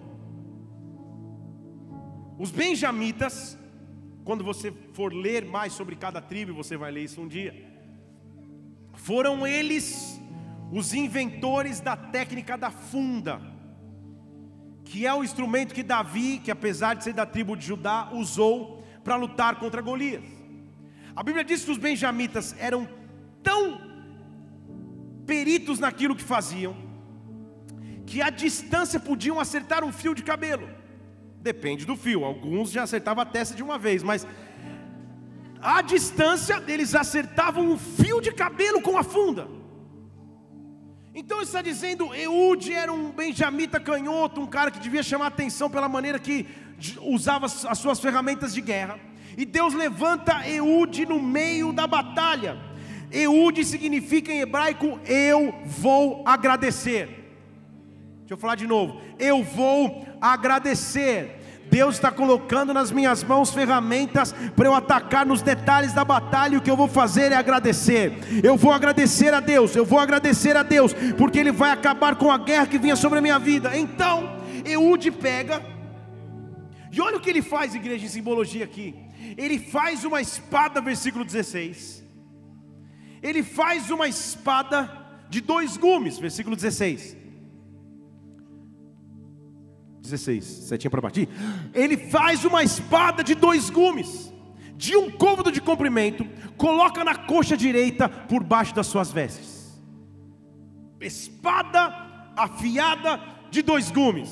[2.38, 3.57] Os benjamitas,
[4.23, 7.66] quando você for ler mais sobre cada tribo, você vai ler isso um dia
[9.07, 10.19] foram eles
[10.69, 13.39] os inventores da técnica da funda,
[14.83, 18.83] que é o instrumento que Davi, que apesar de ser da tribo de Judá, usou
[19.05, 20.25] para lutar contra Golias.
[21.15, 22.85] A Bíblia diz que os benjamitas eram
[23.41, 23.79] tão
[25.25, 26.75] peritos naquilo que faziam,
[28.05, 30.67] que a distância podiam acertar um fio de cabelo.
[31.39, 34.27] Depende do fio, alguns já acertavam a testa de uma vez, mas
[35.61, 39.47] à distância, eles acertavam um fio de cabelo com a funda.
[41.13, 45.89] Então está dizendo, Eude era um benjamita canhoto, um cara que devia chamar atenção pela
[45.89, 46.45] maneira que
[47.01, 48.99] usava as suas ferramentas de guerra.
[49.35, 52.57] E Deus levanta Eude no meio da batalha.
[53.11, 57.07] Eude significa em hebraico eu vou agradecer.
[58.19, 59.01] Deixa eu falar de novo.
[59.17, 61.36] Eu vou agradecer.
[61.70, 66.55] Deus está colocando nas minhas mãos ferramentas para eu atacar nos detalhes da batalha.
[66.55, 68.13] E o que eu vou fazer é agradecer.
[68.43, 72.32] Eu vou agradecer a Deus, eu vou agradecer a Deus, porque Ele vai acabar com
[72.32, 73.78] a guerra que vinha sobre a minha vida.
[73.78, 75.61] Então, Eude pega,
[76.91, 78.95] e olha o que ele faz, igreja, em simbologia aqui.
[79.38, 82.03] Ele faz uma espada, versículo 16.
[83.22, 84.89] Ele faz uma espada
[85.30, 87.15] de dois gumes, versículo 16.
[90.09, 91.27] 16, setinha para bater.
[91.73, 94.33] Ele faz uma espada de dois gumes,
[94.75, 99.79] de um côvado de comprimento, coloca na coxa direita por baixo das suas vestes.
[100.99, 104.29] espada afiada de dois gumes.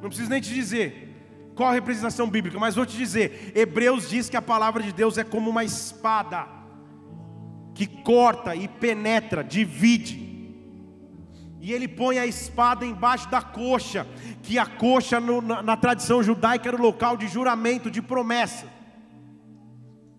[0.00, 1.08] Não preciso nem te dizer
[1.54, 5.18] qual a representação bíblica, mas vou te dizer: Hebreus diz que a palavra de Deus
[5.18, 6.46] é como uma espada
[7.74, 10.27] que corta e penetra, divide.
[11.60, 14.06] E ele põe a espada embaixo da coxa,
[14.42, 18.66] que a coxa no, na, na tradição judaica era o local de juramento, de promessa.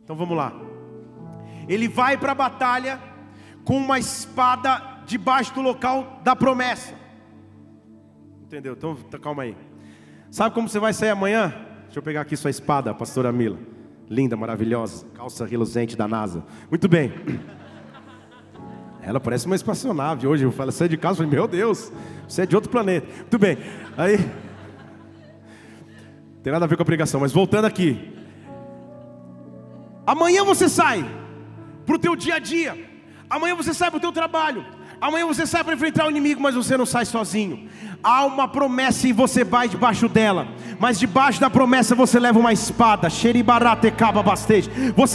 [0.03, 0.53] Então vamos lá.
[1.67, 2.99] Ele vai para a batalha
[3.63, 6.93] com uma espada debaixo do local da promessa.
[8.43, 8.73] Entendeu?
[8.73, 9.55] Então tá, calma aí.
[10.31, 11.53] Sabe como você vai sair amanhã?
[11.83, 13.57] Deixa eu pegar aqui sua espada, pastora Mila.
[14.09, 16.43] Linda, maravilhosa, calça reluzente da NASA.
[16.69, 17.13] Muito bem.
[19.01, 20.43] Ela parece uma espaçonave hoje.
[20.43, 21.91] Eu falo, sai de casa, falei, meu Deus,
[22.27, 23.07] você é de outro planeta.
[23.07, 23.57] Muito bem.
[23.97, 24.17] Aí.
[26.43, 28.13] Tem nada a ver com a pregação, mas voltando aqui.
[30.05, 31.05] Amanhã você sai
[31.85, 32.77] para o teu dia a dia.
[33.29, 34.65] Amanhã você sai para o teu trabalho.
[34.99, 37.69] Amanhã você sai para enfrentar o inimigo, mas você não sai sozinho.
[38.01, 40.47] Há uma promessa e você vai debaixo dela.
[40.79, 43.09] Mas debaixo da promessa você leva uma espada.
[43.09, 43.33] Você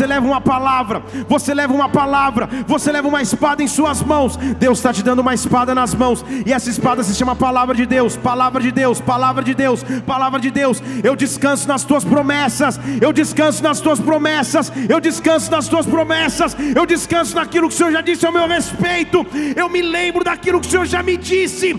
[0.07, 1.03] leva uma palavra.
[1.27, 2.47] Você leva uma palavra.
[2.67, 4.37] Você leva uma espada em suas mãos.
[4.37, 6.23] Deus está te dando uma espada nas mãos.
[6.45, 8.19] E essa espada se chama palavra de Deus.
[8.19, 9.01] Palavra de Deus.
[9.01, 9.83] Palavra de Deus.
[10.07, 10.83] Palavra de Deus.
[11.03, 12.79] Eu descanso nas tuas promessas.
[13.01, 14.71] Eu descanso nas tuas promessas.
[14.87, 16.55] Eu descanso nas tuas promessas.
[16.77, 19.27] Eu descanso naquilo que o Senhor já disse ao meu respeito.
[19.57, 21.73] Eu me lembro daquilo que o Senhor já me disse.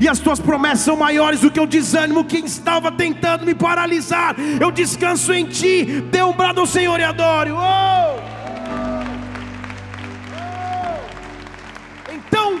[0.00, 4.34] E as tuas promessas são maiores do que o desânimo que estava tentando me paralisar.
[4.60, 6.00] Eu descanso em ti.
[6.10, 7.50] Dê um brado ao Senhor e adore.
[7.52, 7.58] Oh!
[7.58, 8.18] Oh!
[12.12, 12.60] Então,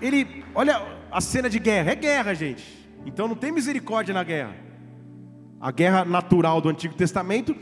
[0.00, 2.64] ele, olha a cena de guerra, é guerra, gente.
[3.04, 4.54] Então não tem misericórdia na guerra.
[5.60, 7.54] A guerra natural do Antigo Testamento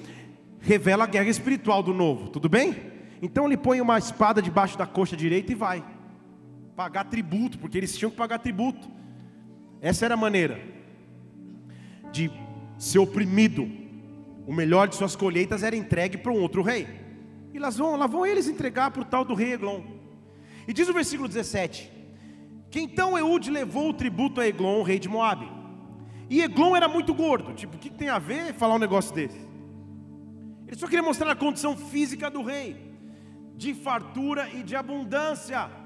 [0.61, 2.77] revela a guerra espiritual do Novo, tudo bem?
[3.21, 5.85] Então ele põe uma espada debaixo da coxa direita e vai
[6.79, 8.89] pagar tributo, porque eles tinham que pagar tributo.
[9.81, 10.63] Essa era a maneira
[12.13, 12.31] de
[12.79, 13.69] ser oprimido.
[14.47, 16.87] O melhor de suas colheitas era entregue para um outro rei.
[17.53, 19.83] E lá vão, lá vão eles entregar para o tal do rei Eglon.
[20.69, 21.91] E diz o versículo 17:
[22.71, 25.51] Que então Eude levou o tributo a Eglon, rei de Moabe.
[26.31, 27.55] E Eglon era muito gordo.
[27.55, 29.49] Tipo, o que tem a ver falar um negócio desse?
[30.65, 32.95] Ele só queria mostrar a condição física do rei,
[33.57, 35.78] de fartura e de abundância.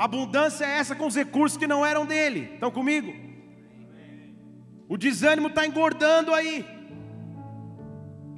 [0.00, 2.52] Abundância é essa com os recursos que não eram dele.
[2.54, 3.12] Estão comigo?
[4.88, 6.64] O desânimo está engordando aí.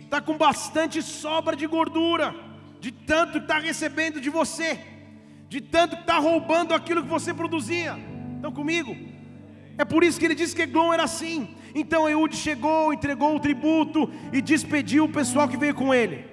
[0.00, 2.34] Está com bastante sobra de gordura.
[2.80, 4.76] De tanto que está recebendo de você.
[5.48, 7.96] De tanto que está roubando aquilo que você produzia.
[8.34, 8.96] Estão comigo?
[9.78, 11.54] É por isso que ele disse que Eglon era assim.
[11.76, 16.24] Então Eude chegou, entregou o tributo e despediu o pessoal que veio com ele.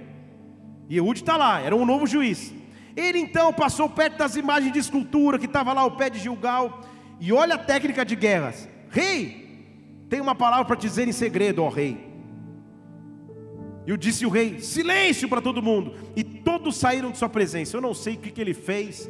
[0.90, 2.52] E Eude está lá, era um novo juiz.
[2.96, 6.82] Ele então passou perto das imagens de escultura que estava lá ao pé de Gilgal.
[7.20, 8.68] E olha a técnica de guerras.
[8.90, 9.50] Rei,
[10.10, 12.10] tem uma palavra para te dizer em segredo, ó rei.
[13.86, 15.94] E disse o rei: silêncio para todo mundo.
[16.16, 17.76] E todos saíram de sua presença.
[17.76, 19.10] Eu não sei o que, que ele fez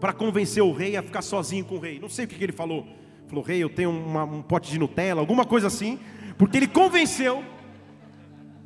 [0.00, 1.98] para convencer o rei a ficar sozinho com o rei.
[1.98, 2.86] Não sei o que, que ele falou.
[3.28, 5.98] Falou, rei, eu tenho uma, um pote de Nutella, alguma coisa assim.
[6.36, 7.42] Porque ele convenceu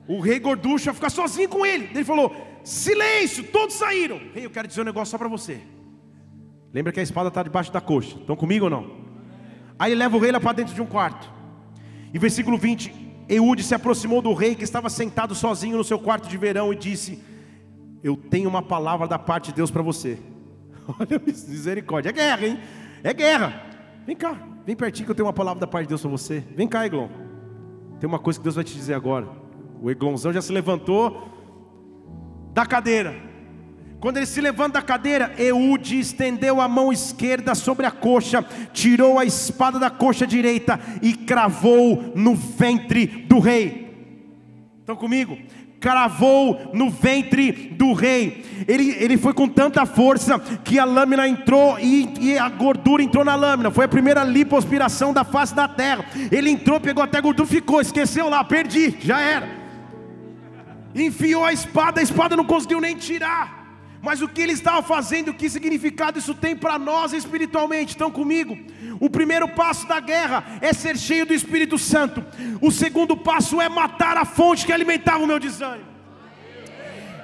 [0.09, 1.89] o rei gorducho a ficar sozinho com ele.
[1.93, 2.35] Ele falou:
[2.67, 4.21] Silêncio, todos saíram.
[4.35, 5.61] Rei, eu quero dizer um negócio só para você.
[6.75, 8.17] Lembra que a espada está debaixo da coxa.
[8.19, 8.91] Estão comigo ou não?
[9.79, 11.33] Aí ele leva o rei lá para dentro de um quarto.
[12.13, 12.93] E versículo 20:
[13.29, 16.77] Eude se aproximou do rei que estava sentado sozinho no seu quarto de verão e
[16.77, 17.23] disse:
[18.03, 20.19] Eu tenho uma palavra da parte de Deus para você.
[20.99, 22.59] Olha misericórdia, é guerra, hein?
[23.05, 23.63] É guerra.
[24.05, 24.37] Vem cá,
[24.67, 26.43] vem pertinho que eu tenho uma palavra da parte de Deus para você.
[26.57, 27.07] Vem cá, Eglon.
[28.01, 29.29] Tem uma coisa que Deus vai te dizer agora.
[29.81, 31.36] O Eglonzão já se levantou
[32.57, 33.15] da cadeira.
[34.01, 38.43] Quando ele se levanta da cadeira, Eude estendeu a mão esquerda sobre a coxa,
[38.73, 43.95] tirou a espada da coxa direita e cravou no ventre do rei.
[44.81, 45.37] Estão comigo?
[45.79, 48.43] Cravou no ventre do rei.
[48.67, 53.23] Ele, ele foi com tanta força que a lâmina entrou e, e a gordura entrou
[53.23, 53.71] na lâmina.
[53.71, 56.07] Foi a primeira lipoaspiração da face da terra.
[56.33, 59.56] Ele entrou, pegou até a gordura, ficou, esqueceu lá, perdi, já era
[61.05, 63.65] enfiou a espada, a espada não conseguiu nem tirar.
[64.03, 67.91] Mas o que ele estava fazendo, que significado isso tem para nós espiritualmente?
[67.91, 68.57] Estão comigo?
[69.01, 72.25] O primeiro passo da guerra é ser cheio do Espírito Santo.
[72.61, 75.97] O segundo passo é matar a fonte que alimentava o meu desânimo.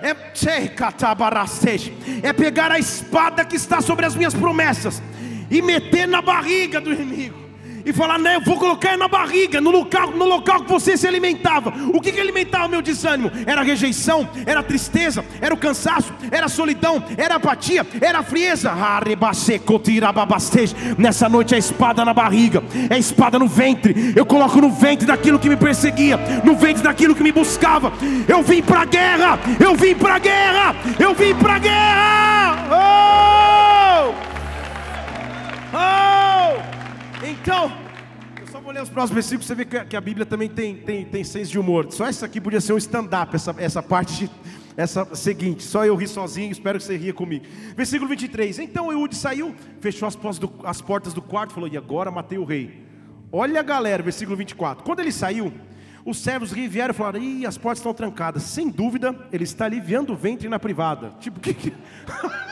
[0.03, 0.16] É,
[2.23, 5.01] é pegar a espada que está sobre as minhas promessas
[5.49, 7.41] e meter na barriga do inimigo
[7.85, 11.07] e falar, né, eu vou colocar na barriga, no local, no local que você se
[11.07, 11.72] alimentava.
[11.93, 13.30] O que, que alimentava o meu desânimo?
[13.47, 18.22] Era rejeição, era tristeza, era o cansaço, era a solidão, era a apatia, era a
[18.22, 18.72] frieza.
[20.99, 24.12] Nessa noite é espada na barriga, é espada no ventre.
[24.14, 27.93] Eu coloco no ventre daquilo que me perseguia, no ventre daquilo que me buscava.
[28.28, 32.33] Eu vim para a guerra, eu vim para a guerra, eu vim para a guerra.
[32.70, 34.14] Oh!
[35.74, 36.32] Oh!
[37.43, 37.72] Então,
[38.40, 41.05] eu só vou ler os próximos versículos, você vê que a Bíblia também tem, tem,
[41.05, 41.88] tem senso de humor.
[41.90, 44.30] Só isso aqui podia ser um stand-up, essa, essa parte
[44.76, 47.45] essa seguinte, só eu ri sozinho, espero que você ria comigo.
[47.76, 48.61] Versículo 23.
[48.61, 52.38] Então Eude saiu, fechou as portas, do, as portas do quarto, falou: E agora matei
[52.38, 52.86] o rei.
[53.32, 54.84] Olha a galera, versículo 24.
[54.84, 55.53] Quando ele saiu,
[56.07, 58.45] os servos vieram e falaram: Ih, as portas estão trancadas.
[58.45, 61.12] Sem dúvida, ele está aliviando o ventre na privada.
[61.18, 61.53] Tipo, que.
[61.53, 61.72] que...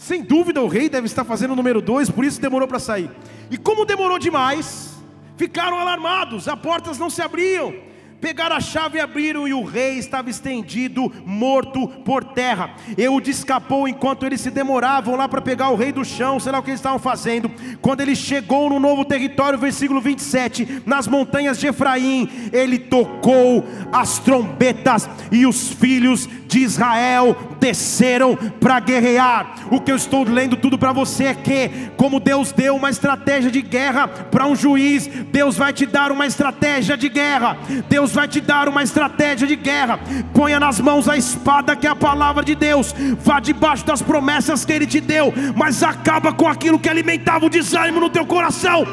[0.00, 3.10] Sem dúvida o rei deve estar fazendo o número dois, por isso demorou para sair.
[3.50, 4.96] E como demorou demais,
[5.36, 7.74] ficaram alarmados, as portas não se abriam.
[8.20, 12.74] Pegaram a chave e abriram, e o rei estava estendido, morto por terra.
[12.98, 16.58] Eude escapou enquanto eles se demoravam lá para pegar o rei do chão, sei lá
[16.58, 17.50] o que eles estavam fazendo.
[17.80, 24.18] Quando ele chegou no novo território, versículo 27, nas montanhas de Efraim, ele tocou as
[24.18, 29.68] trombetas, e os filhos de Israel desceram para guerrear.
[29.70, 33.50] O que eu estou lendo tudo para você é que, como Deus deu uma estratégia
[33.50, 37.56] de guerra para um juiz, Deus vai te dar uma estratégia de guerra.
[37.88, 39.98] Deus vai te dar uma estratégia de guerra.
[40.34, 42.94] Ponha nas mãos a espada que é a palavra de Deus.
[43.20, 47.50] Vá debaixo das promessas que Ele te deu, mas acaba com aquilo que alimentava o
[47.50, 48.84] desânimo no teu coração.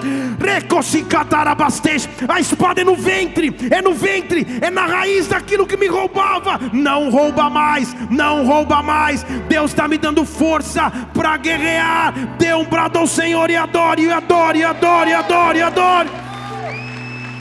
[2.28, 6.60] A espada é no ventre, é no ventre, é na raiz daquilo que me roubava.
[6.74, 9.24] Não rouba mais, não rouba mais.
[9.48, 12.14] Deus está me dando força para guerrear.
[12.38, 16.10] Dê um brado ao Senhor e adore, e adore, e adore, e adore, e adore.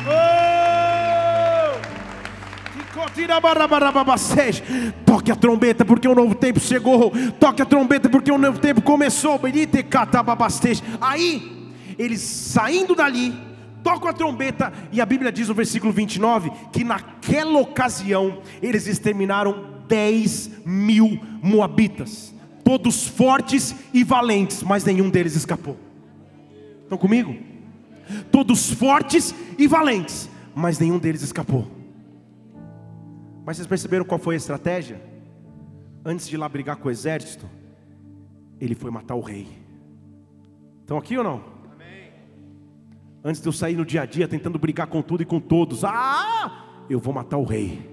[0.08, 0.55] Oh!
[5.04, 7.12] Toque a trombeta porque o novo tempo chegou.
[7.40, 9.38] Toque a trombeta porque o novo tempo começou.
[11.00, 13.34] Aí, eles saindo dali,
[13.82, 19.76] tocam a trombeta, e a Bíblia diz no versículo 29 que naquela ocasião eles exterminaram
[19.88, 25.76] 10 mil moabitas, todos fortes e valentes, mas nenhum deles escapou.
[26.82, 27.36] Estão comigo?
[28.30, 31.75] Todos fortes e valentes, mas nenhum deles escapou.
[33.46, 35.00] Mas vocês perceberam qual foi a estratégia?
[36.04, 37.48] Antes de ir lá brigar com o exército,
[38.60, 39.46] ele foi matar o rei.
[40.80, 41.44] Estão aqui ou não?
[41.72, 42.10] Amém.
[43.24, 45.84] Antes de eu sair no dia a dia tentando brigar com tudo e com todos,
[45.84, 47.88] ah, eu vou matar o rei.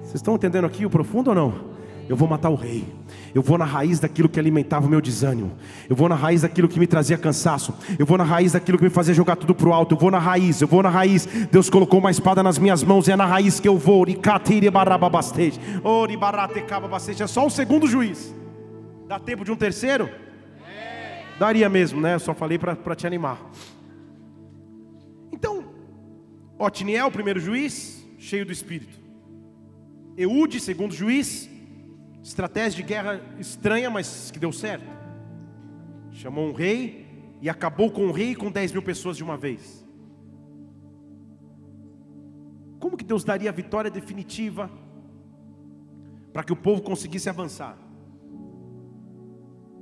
[0.00, 1.74] Vocês estão entendendo aqui o profundo ou não?
[2.08, 2.86] Eu vou matar o rei.
[3.34, 5.52] Eu vou na raiz daquilo que alimentava o meu desânimo.
[5.88, 7.74] Eu vou na raiz daquilo que me trazia cansaço.
[7.98, 9.94] Eu vou na raiz daquilo que me fazia jogar tudo pro alto.
[9.94, 11.26] Eu vou na raiz, eu vou na raiz.
[11.50, 14.04] Deus colocou uma espada nas minhas mãos e é na raiz que eu vou.
[17.18, 18.34] É só o segundo juiz.
[19.06, 20.08] Dá tempo de um terceiro?
[21.38, 22.14] Daria mesmo, né?
[22.14, 23.38] Eu só falei para te animar.
[25.32, 25.64] Então,
[26.58, 28.98] Otiniel, primeiro juiz, cheio do espírito.
[30.16, 31.48] Eude, segundo juiz,
[32.22, 34.86] estratégia de guerra estranha, mas que deu certo.
[36.12, 37.06] Chamou um rei
[37.40, 39.86] e acabou com o rei e com 10 mil pessoas de uma vez.
[42.78, 44.70] Como que Deus daria a vitória definitiva
[46.32, 47.76] para que o povo conseguisse avançar?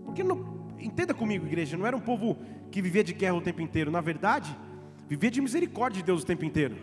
[0.04, 2.36] Porque não, entenda comigo, igreja, não era um povo
[2.70, 3.90] que vivia de guerra o tempo inteiro.
[3.90, 4.56] Na verdade,
[5.08, 6.76] vivia de misericórdia de Deus o tempo inteiro.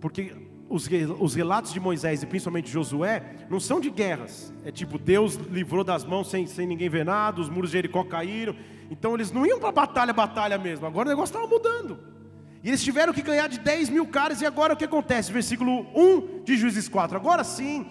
[0.00, 0.34] Porque
[0.70, 4.54] os, os relatos de Moisés e principalmente Josué não são de guerras.
[4.64, 8.04] É tipo, Deus livrou das mãos sem, sem ninguém ver nada, os muros de Jericó
[8.04, 8.54] caíram.
[8.88, 10.86] Então eles não iam para batalha, batalha mesmo.
[10.86, 11.98] Agora o negócio estava mudando.
[12.62, 14.40] E eles tiveram que ganhar de 10 mil caras.
[14.40, 15.32] E agora o que acontece?
[15.32, 17.16] Versículo 1 de Juízes 4.
[17.16, 17.86] Agora sim,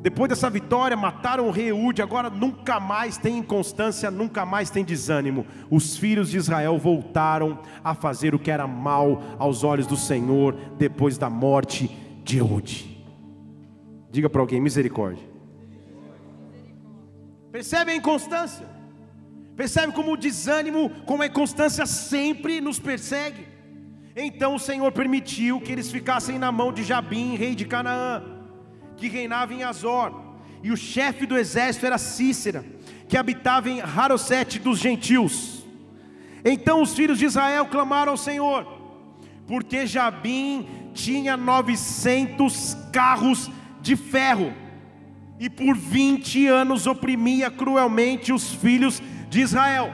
[0.00, 4.84] depois dessa vitória, mataram o rei Eude, agora nunca mais tem inconstância, nunca mais tem
[4.84, 5.44] desânimo.
[5.68, 10.54] Os filhos de Israel voltaram a fazer o que era mal aos olhos do Senhor
[10.78, 11.88] depois da morte
[12.22, 13.04] de Eude.
[14.08, 15.24] Diga para alguém: misericórdia.
[17.50, 18.66] Percebe a inconstância?
[19.56, 23.48] Percebe como o desânimo, como a inconstância sempre nos persegue?
[24.14, 28.37] Então o Senhor permitiu que eles ficassem na mão de Jabim, rei de Canaã
[28.98, 30.12] que reinava em Azor,
[30.62, 32.64] e o chefe do exército era Cícera,
[33.08, 35.64] que habitava em Harosete dos gentios.
[36.44, 38.66] Então os filhos de Israel clamaram ao Senhor,
[39.46, 44.52] porque Jabim tinha 900 carros de ferro,
[45.40, 49.92] e por 20 anos oprimia cruelmente os filhos de Israel.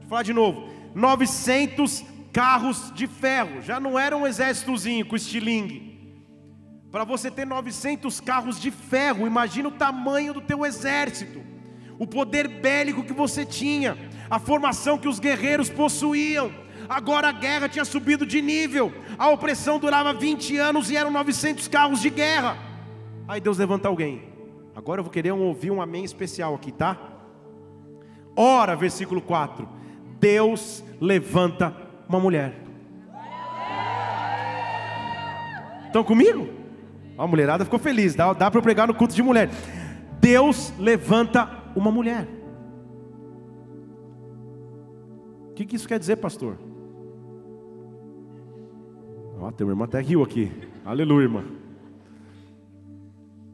[0.00, 5.93] Vou falar de novo: 900 carros de ferro, já não era um exércitozinho com estilingue.
[6.94, 11.42] Para você ter 900 carros de ferro, imagina o tamanho do teu exército,
[11.98, 13.98] o poder bélico que você tinha,
[14.30, 16.52] a formação que os guerreiros possuíam.
[16.88, 21.66] Agora a guerra tinha subido de nível, a opressão durava 20 anos e eram 900
[21.66, 22.56] carros de guerra.
[23.26, 24.32] Aí Deus levanta alguém.
[24.72, 26.96] Agora eu vou querer ouvir um amém especial aqui, tá?
[28.36, 29.68] Ora, versículo 4:
[30.20, 31.76] Deus levanta
[32.08, 32.54] uma mulher.
[35.88, 36.62] Estão comigo?
[37.16, 39.50] A mulherada ficou feliz, dá, dá para pregar no culto de mulher.
[40.20, 42.26] Deus levanta uma mulher.
[45.50, 46.58] O que, que isso quer dizer, pastor?
[49.38, 50.50] Ó, tem uma irmã até riu aqui.
[50.84, 51.44] Aleluia, irmã.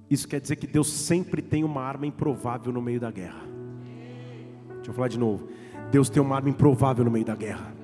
[0.09, 3.43] Isso quer dizer que Deus sempre tem uma arma improvável no meio da guerra.
[4.77, 5.49] Deixa eu falar de novo.
[5.91, 7.80] Deus tem uma arma improvável no meio da guerra.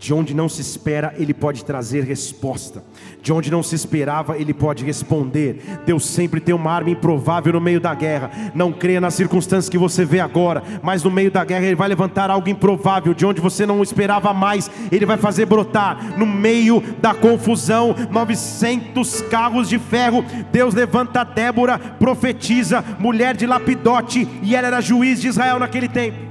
[0.00, 2.82] De onde não se espera, Ele pode trazer resposta.
[3.20, 5.62] De onde não se esperava, Ele pode responder.
[5.84, 8.30] Deus sempre tem uma arma improvável no meio da guerra.
[8.54, 11.86] Não creia nas circunstâncias que você vê agora, mas no meio da guerra Ele vai
[11.86, 13.12] levantar algo improvável.
[13.12, 16.18] De onde você não esperava mais, Ele vai fazer brotar.
[16.18, 20.24] No meio da confusão, 900 carros de ferro.
[20.50, 26.29] Deus levanta Débora, profetiza, mulher de Lapidote, e ela era juiz de Israel naquele tempo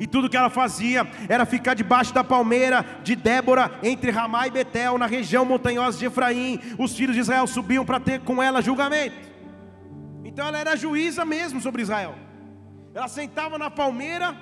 [0.00, 4.50] e tudo que ela fazia era ficar debaixo da palmeira de Débora, entre Ramá e
[4.50, 6.58] Betel, na região montanhosa de Efraim.
[6.78, 9.28] Os filhos de Israel subiam para ter com ela julgamento.
[10.24, 12.14] Então ela era juíza mesmo sobre Israel.
[12.94, 14.34] Ela sentava na palmeira,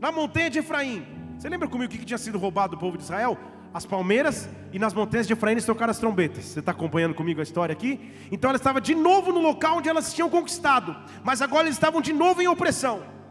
[0.00, 1.06] na montanha de Efraim.
[1.38, 3.38] Você lembra comigo o que tinha sido roubado do povo de Israel?
[3.72, 6.44] As palmeiras e nas montanhas de Efraim eles trocaram as trombetas.
[6.44, 8.00] Você está acompanhando comigo a história aqui?
[8.32, 12.00] Então ela estava de novo no local onde elas tinham conquistado, mas agora eles estavam
[12.00, 13.21] de novo em opressão.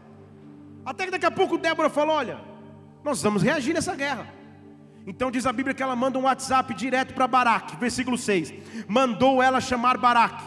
[0.84, 2.40] Até que daqui a pouco Débora falou: Olha,
[3.04, 4.26] nós vamos reagir nessa guerra.
[5.06, 8.54] Então diz a Bíblia que ela manda um WhatsApp direto para Baraque, versículo 6.
[8.86, 10.44] Mandou ela chamar Baraque,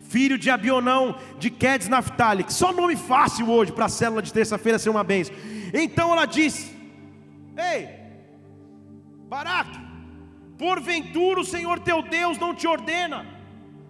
[0.00, 2.44] filho de Abionão de Quedes Naphtali.
[2.48, 5.34] Só nome fácil hoje para a célula de terça-feira ser uma bênção.
[5.72, 6.76] Então ela disse:
[7.56, 7.88] Ei,
[9.28, 9.78] Baraque,
[10.58, 13.26] porventura o Senhor teu Deus não te ordena,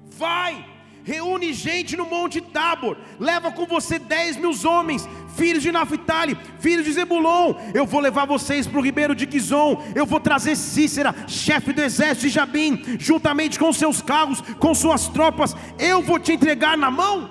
[0.05, 0.64] vai
[1.05, 6.85] reúne gente no Monte Tabor, leva com você dez mil homens, filhos de Naphtali, filhos
[6.85, 7.55] de Zebulon.
[7.75, 9.83] Eu vou levar vocês para o ribeiro de Quizon.
[9.95, 15.09] Eu vou trazer Cícera, chefe do exército de Jabim, juntamente com seus carros, com suas
[15.09, 15.55] tropas.
[15.79, 17.31] Eu vou te entregar na mão.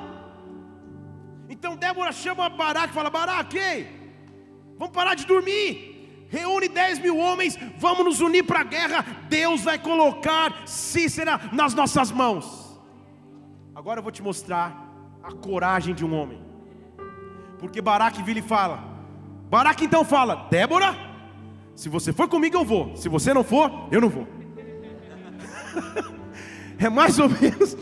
[1.49, 3.87] Então Débora chama Baraque e fala: Baraque,
[4.77, 5.89] vamos parar de dormir
[6.29, 9.03] reúne 10 mil homens, vamos nos unir para a guerra.
[9.27, 12.58] Deus vai colocar Cícera nas nossas mãos.
[13.79, 16.43] Agora eu vou te mostrar a coragem de um homem.
[17.57, 18.83] Porque Baraque vira e fala:
[19.49, 20.93] Baraque então fala: Débora,
[21.73, 24.27] se você for comigo eu vou, se você não for, eu não vou.
[26.77, 27.77] é mais ou menos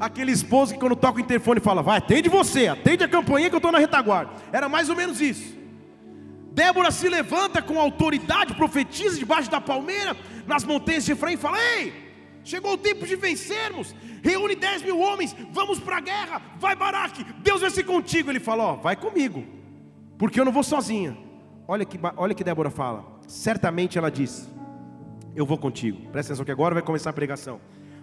[0.00, 3.54] aquele esposo que quando toca o interfone fala: Vai, atende você, atende a campainha que
[3.54, 4.32] eu estou na retaguarda.
[4.50, 5.54] Era mais ou menos isso.
[6.52, 11.58] Débora se levanta com autoridade, profetiza debaixo da palmeira, nas montanhas de Efraim, e fala:
[11.60, 12.01] Ei,
[12.44, 17.24] chegou o tempo de vencermos reúne 10 mil homens, vamos para a guerra, vai Baraque,
[17.42, 18.30] Deus vai ser contigo.
[18.30, 19.44] Ele fala: Ó, vai comigo,
[20.16, 21.16] porque eu não vou sozinha.
[21.66, 24.48] Olha que, olha que Débora fala, certamente ela disse:
[25.34, 26.10] Eu vou contigo.
[26.10, 27.60] Presta atenção que agora vai começar a pregação.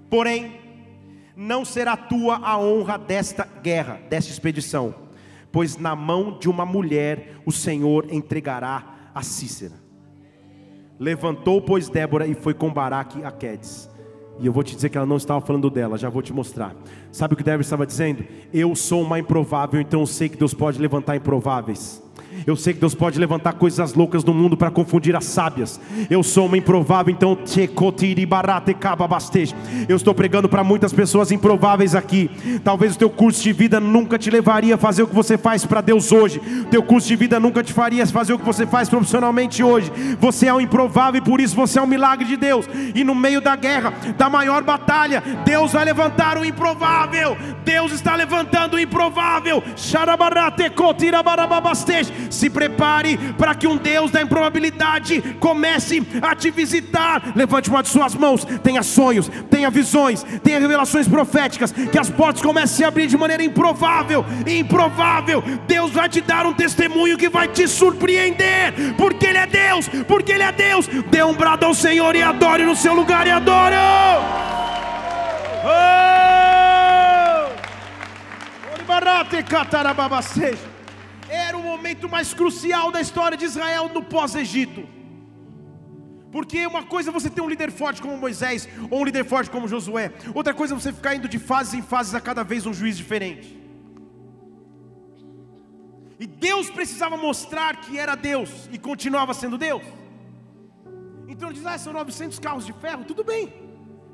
[0.09, 0.59] Porém,
[1.35, 4.93] não será tua a honra desta guerra, desta expedição,
[5.51, 9.75] pois na mão de uma mulher o Senhor entregará a Cícera.
[10.99, 13.88] Levantou, pois, Débora e foi com Baraque a Quedes.
[14.39, 16.75] E eu vou te dizer que ela não estava falando dela, já vou te mostrar.
[17.11, 18.23] Sabe o que Débora estava dizendo?
[18.53, 22.01] Eu sou uma improvável, então eu sei que Deus pode levantar improváveis.
[22.45, 25.79] Eu sei que Deus pode levantar coisas loucas no mundo para confundir as sábias.
[26.09, 27.37] Eu sou uma improvável, então
[29.87, 32.29] eu estou pregando para muitas pessoas improváveis aqui.
[32.63, 35.65] Talvez o teu curso de vida nunca te levaria a fazer o que você faz
[35.65, 36.39] para Deus hoje.
[36.71, 39.91] Teu curso de vida nunca te faria fazer o que você faz profissionalmente hoje.
[40.19, 42.67] Você é um improvável e por isso você é um milagre de Deus.
[42.95, 47.37] E no meio da guerra, da maior batalha, Deus vai levantar o improvável.
[47.63, 49.63] Deus está levantando o improvável.
[52.29, 57.33] Se prepare para que um Deus da improbabilidade comece a te visitar.
[57.35, 58.45] Levante uma de suas mãos.
[58.63, 61.71] Tenha sonhos, tenha visões, tenha revelações proféticas.
[61.71, 64.25] Que as portas comecem a abrir de maneira improvável.
[64.47, 65.43] Improvável.
[65.67, 68.95] Deus vai te dar um testemunho que vai te surpreender.
[68.97, 69.87] Porque Ele é Deus.
[70.07, 70.87] Porque Ele é Deus.
[71.09, 73.75] Dê um brado ao Senhor e adore no seu lugar e adore.
[73.75, 74.49] Oh!
[81.29, 84.87] Era um momento mais crucial da história de Israel no pós-Egito.
[86.31, 89.49] Porque uma coisa é você ter um líder forte como Moisés, ou um líder forte
[89.49, 92.65] como Josué, outra coisa é você ficar indo de fases em fases a cada vez
[92.65, 93.57] um juiz diferente.
[96.19, 99.81] E Deus precisava mostrar que era Deus e continuava sendo Deus.
[101.27, 103.53] Então ele diz: Ah, são 900 carros de ferro, tudo bem.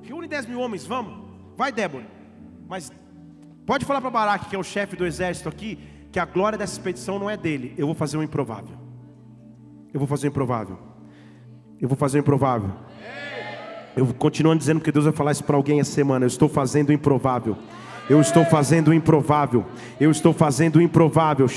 [0.04, 1.26] Reúne 10 mil homens, vamos.
[1.58, 2.06] Vai, Débora.
[2.68, 2.92] Mas
[3.66, 5.80] pode falar para Baraque, que é o chefe do exército aqui,
[6.16, 7.74] que a glória dessa expedição não é dele.
[7.78, 8.78] Eu vou fazer o improvável.
[9.94, 10.80] Eu vou fazer o improvável.
[11.78, 12.72] Eu vou fazer o improvável.
[13.98, 16.24] Eu continuo dizendo que Deus vai falar isso para alguém essa semana.
[16.24, 17.58] Eu estou fazendo o improvável.
[18.10, 19.66] Eu estou fazendo o improvável.
[20.00, 21.50] Eu estou fazendo o improvável.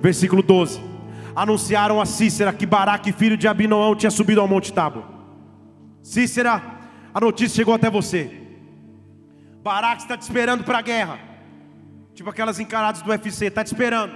[0.00, 0.80] Versículo 12.
[1.34, 5.02] Anunciaram a Cícera que Baraque, filho de Abinoão, tinha subido ao Monte Tábor.
[6.00, 6.62] Cícera,
[7.12, 8.30] a notícia chegou até você.
[9.64, 11.31] Baraque está te esperando para a guerra.
[12.22, 14.14] Tipo aquelas encaradas do UFC, está te esperando.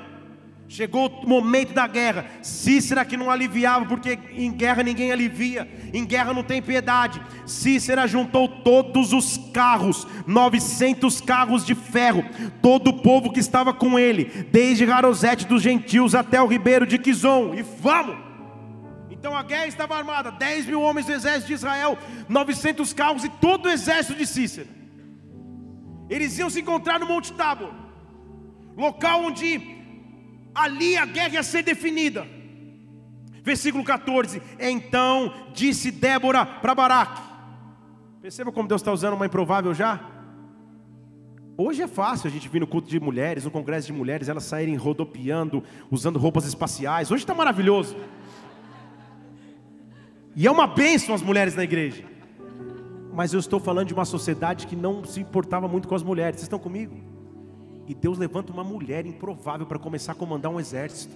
[0.69, 2.25] Chegou o momento da guerra.
[2.41, 7.21] Cícera que não aliviava, porque em guerra ninguém alivia, em guerra não tem piedade.
[7.45, 12.25] Cícera juntou todos os carros, 900 carros de ferro,
[12.63, 16.99] todo o povo que estava com ele, desde Garosete dos gentios até o ribeiro de
[16.99, 18.17] Quizon, e vamos!
[19.11, 21.99] Então a guerra estava armada, 10 mil homens do exército de Israel,
[22.29, 24.69] 900 carros e todo o exército de Cícera.
[26.09, 27.86] Eles iam se encontrar no Monte Tabor,
[28.77, 29.77] local onde
[30.55, 32.27] ali a guerra ia ser definida.
[33.43, 37.23] Versículo 14: Então disse Débora para Baraque.
[38.21, 40.01] Perceba como Deus está usando uma improvável já?
[41.59, 44.45] Hoje é fácil a gente vir no culto de mulheres, no congresso de mulheres, elas
[44.45, 47.11] saírem rodopiando, usando roupas espaciais.
[47.11, 47.97] Hoje está maravilhoso.
[50.35, 52.05] E é uma bênção as mulheres na igreja.
[53.15, 56.37] Mas eu estou falando de uma sociedade que não se importava muito com as mulheres.
[56.37, 57.16] Vocês estão comigo?
[57.89, 61.15] E Deus levanta uma mulher improvável para começar a comandar um exército.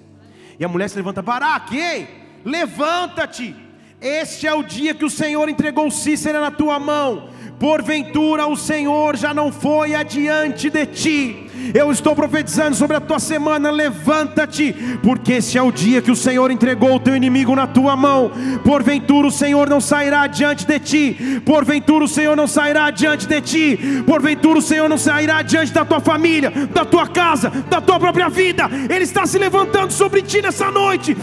[0.58, 2.06] E a mulher se levanta, Baraque,
[2.44, 3.54] levanta-te.
[4.00, 7.28] Este é o dia que o Senhor entregou Cícera na tua mão.
[7.58, 13.18] Porventura o Senhor já não foi adiante de ti eu estou profetizando sobre a tua
[13.18, 13.70] semana.
[13.70, 17.96] Levanta-te, porque esse é o dia que o Senhor entregou o teu inimigo na tua
[17.96, 18.30] mão.
[18.64, 21.42] Porventura o Senhor não sairá diante de ti.
[21.44, 24.02] Porventura o Senhor não sairá diante de ti.
[24.06, 28.28] Porventura o Senhor não sairá diante da tua família, da tua casa, da tua própria
[28.28, 28.68] vida.
[28.88, 31.16] Ele está se levantando sobre ti nessa noite.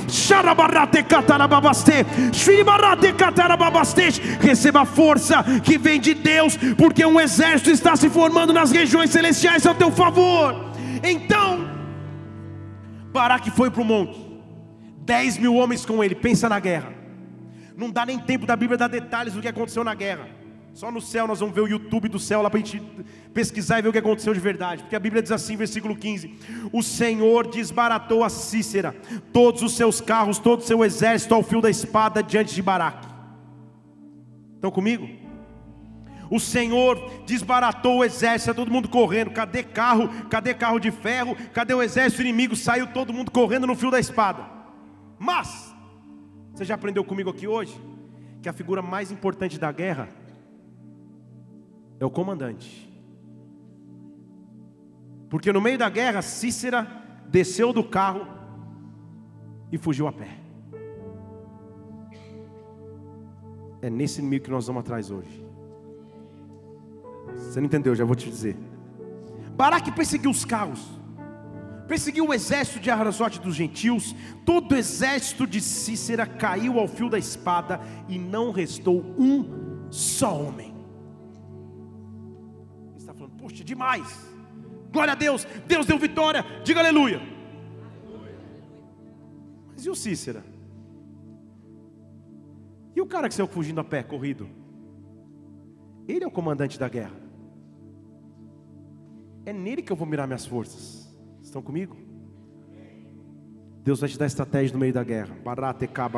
[4.39, 9.09] Receba a força que vem de Deus, porque um exército está se formando nas regiões
[9.09, 10.26] celestiais ao teu favor.
[10.27, 10.55] Senhor.
[11.03, 11.67] Então,
[13.11, 14.19] Baraque foi para o monte,
[14.99, 16.93] dez mil homens com ele, pensa na guerra.
[17.75, 20.27] Não dá nem tempo da Bíblia dar detalhes do que aconteceu na guerra.
[20.73, 22.81] Só no céu nós vamos ver o YouTube do céu lá para a gente
[23.33, 24.83] pesquisar e ver o que aconteceu de verdade.
[24.83, 26.35] Porque a Bíblia diz assim, versículo 15:
[26.71, 28.95] O Senhor desbaratou a Cícera,
[29.31, 33.07] todos os seus carros, todo o seu exército ao fio da espada diante de Baraque.
[34.55, 35.26] Estão comigo?
[36.29, 39.31] O Senhor desbaratou o exército, todo mundo correndo.
[39.31, 40.09] Cadê carro?
[40.29, 41.35] Cadê carro de ferro?
[41.53, 42.55] Cadê o exército inimigo?
[42.55, 44.45] Saiu todo mundo correndo no fio da espada.
[45.17, 45.73] Mas,
[46.53, 47.79] você já aprendeu comigo aqui hoje
[48.41, 50.09] que a figura mais importante da guerra
[51.99, 52.87] é o comandante.
[55.29, 56.87] Porque no meio da guerra, Cícera
[57.27, 58.27] desceu do carro
[59.71, 60.37] e fugiu a pé.
[63.81, 65.46] É nesse inimigo que nós vamos atrás hoje.
[67.37, 68.57] Você não entendeu, já vou te dizer.
[69.55, 70.85] Baraque perseguiu os carros,
[71.87, 74.15] perseguiu o exército de Arrazote dos gentios,
[74.45, 80.39] todo o exército de Cícera caiu ao fio da espada e não restou um só
[80.39, 80.75] homem.
[82.89, 84.27] Ele está falando, poxa, demais.
[84.91, 87.21] Glória a Deus, Deus deu vitória, diga aleluia.
[89.73, 90.43] Mas e o Cícera?
[92.95, 94.49] E o cara que saiu fugindo a pé, corrido?
[96.07, 97.26] Ele é o comandante da guerra.
[99.47, 101.07] É nele que eu vou mirar minhas forças.
[101.41, 101.95] Estão comigo?
[103.81, 105.37] Deus vai te dar estratégia no meio da guerra.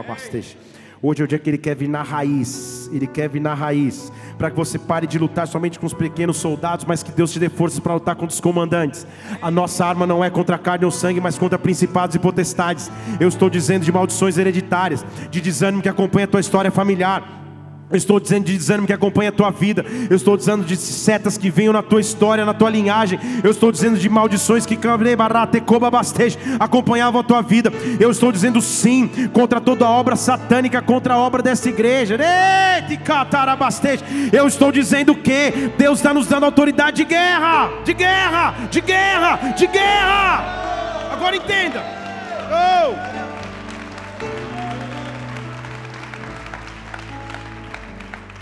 [0.02, 0.58] Bastante.
[1.00, 2.90] Hoje é o dia que Ele quer vir na raiz.
[2.92, 4.12] Ele quer vir na raiz.
[4.36, 7.38] Para que você pare de lutar somente com os pequenos soldados, mas que Deus te
[7.38, 9.06] dê forças para lutar contra os comandantes.
[9.40, 12.90] A nossa arma não é contra carne ou sangue, mas contra principados e potestades.
[13.20, 17.40] Eu estou dizendo de maldições hereditárias, de desânimo que acompanha a tua história familiar
[17.92, 19.84] Eu estou dizendo de desânimo que acompanha a tua vida.
[20.10, 23.20] Eu estou dizendo de setas que venham na tua história, na tua linhagem.
[23.44, 24.78] Eu estou dizendo de maldições que
[26.60, 27.74] acompanhavam a tua vida.
[28.00, 32.16] Eu estou dizendo sim contra toda obra satânica, contra a obra dessa igreja.
[34.32, 39.36] Eu estou dizendo que Deus está nos dando autoridade de guerra, de guerra, de guerra,
[39.56, 41.12] de guerra.
[41.12, 41.84] Agora entenda.
[42.52, 43.19] Oh.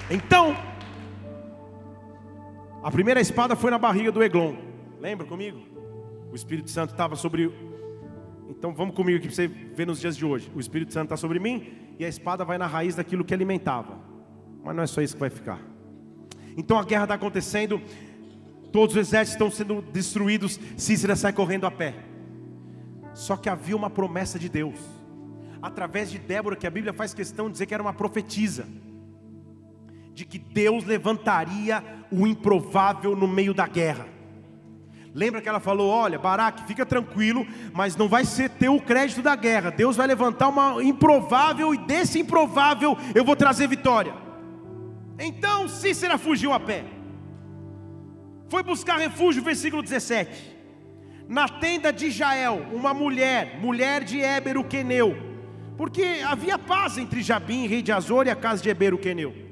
[0.10, 0.56] Então,
[2.82, 4.56] a primeira espada foi na barriga do Eglon.
[5.02, 5.60] Lembra comigo?
[6.32, 7.52] O Espírito Santo estava sobre.
[8.50, 10.50] Então vamos comigo aqui para você ver nos dias de hoje.
[10.56, 14.00] O Espírito Santo está sobre mim e a espada vai na raiz daquilo que alimentava.
[14.64, 15.60] Mas não é só isso que vai ficar.
[16.56, 17.82] Então a guerra está acontecendo,
[18.72, 20.58] todos os exércitos estão sendo destruídos.
[20.78, 21.94] Cícera sai correndo a pé.
[23.14, 24.80] Só que havia uma promessa de Deus,
[25.62, 28.66] através de Débora, que a Bíblia faz questão de dizer que era uma profetisa
[30.18, 34.08] de que Deus levantaria o improvável no meio da guerra.
[35.14, 39.22] Lembra que ela falou: Olha, Baraque, fica tranquilo, mas não vai ser teu o crédito
[39.22, 39.70] da guerra.
[39.70, 44.12] Deus vai levantar uma improvável e desse improvável eu vou trazer vitória.
[45.20, 46.84] Então Cícera fugiu a pé.
[48.50, 50.58] Foi buscar refúgio, versículo 17.
[51.30, 55.16] Na tenda de Jael, uma mulher, mulher de Éber o Queneu,
[55.78, 59.47] porque havia paz entre Jabim, rei de Azor, e a casa de Eber o Queneu.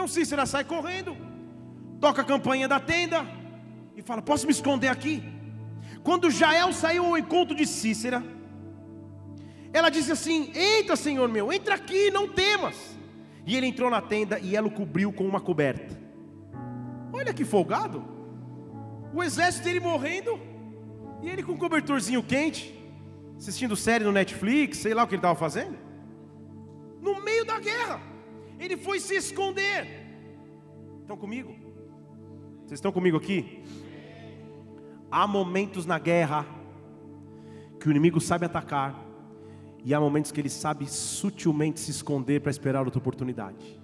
[0.00, 1.14] Então Cícera sai correndo,
[2.00, 3.22] toca a campanha da tenda
[3.94, 5.22] e fala: Posso me esconder aqui?
[6.02, 8.24] Quando Jael saiu ao encontro de Cícera,
[9.74, 12.98] ela disse assim: Entra, senhor meu, entra aqui, não temas.
[13.46, 15.94] E ele entrou na tenda e ela o cobriu com uma coberta.
[17.12, 18.02] Olha que folgado.
[19.12, 20.40] O exército dele morrendo
[21.20, 22.74] e ele com um cobertorzinho quente,
[23.36, 25.76] assistindo série no Netflix, sei lá o que ele estava fazendo.
[27.02, 28.09] No meio da guerra.
[28.60, 29.88] Ele foi se esconder.
[31.00, 31.50] Estão comigo?
[32.58, 33.64] Vocês estão comigo aqui?
[35.10, 36.46] Há momentos na guerra
[37.80, 38.94] que o inimigo sabe atacar,
[39.82, 43.80] e há momentos que ele sabe sutilmente se esconder para esperar outra oportunidade.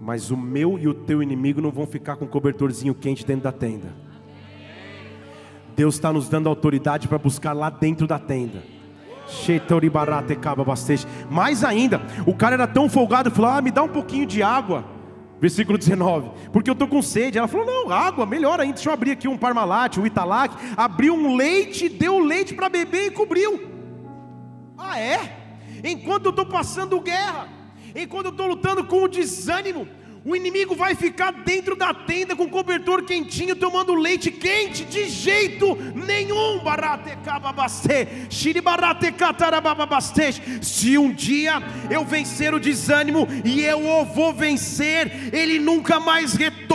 [0.00, 3.44] Mas o meu e o teu inimigo não vão ficar com um cobertorzinho quente dentro
[3.44, 3.94] da tenda.
[5.76, 8.77] Deus está nos dando autoridade para buscar lá dentro da tenda.
[11.30, 14.84] Mais ainda, o cara era tão folgado, falou: Ah, me dá um pouquinho de água.
[15.40, 17.38] Versículo 19, porque eu estou com sede.
[17.38, 18.74] Ela falou: Não, água, melhor ainda.
[18.74, 20.54] Deixa eu abrir aqui um Parmalat, um Italac.
[20.76, 23.62] Abriu um leite, deu leite para beber e cobriu.
[24.76, 25.20] Ah, é?
[25.84, 27.48] Enquanto eu estou passando guerra,
[27.94, 29.86] enquanto eu estou lutando com o desânimo,
[30.28, 35.74] o inimigo vai ficar dentro da tenda com cobertor quentinho, tomando leite quente, de jeito
[35.94, 36.60] nenhum.
[40.60, 46.34] Se um dia eu vencer o desânimo e eu o vou vencer, ele nunca mais
[46.34, 46.67] retorna.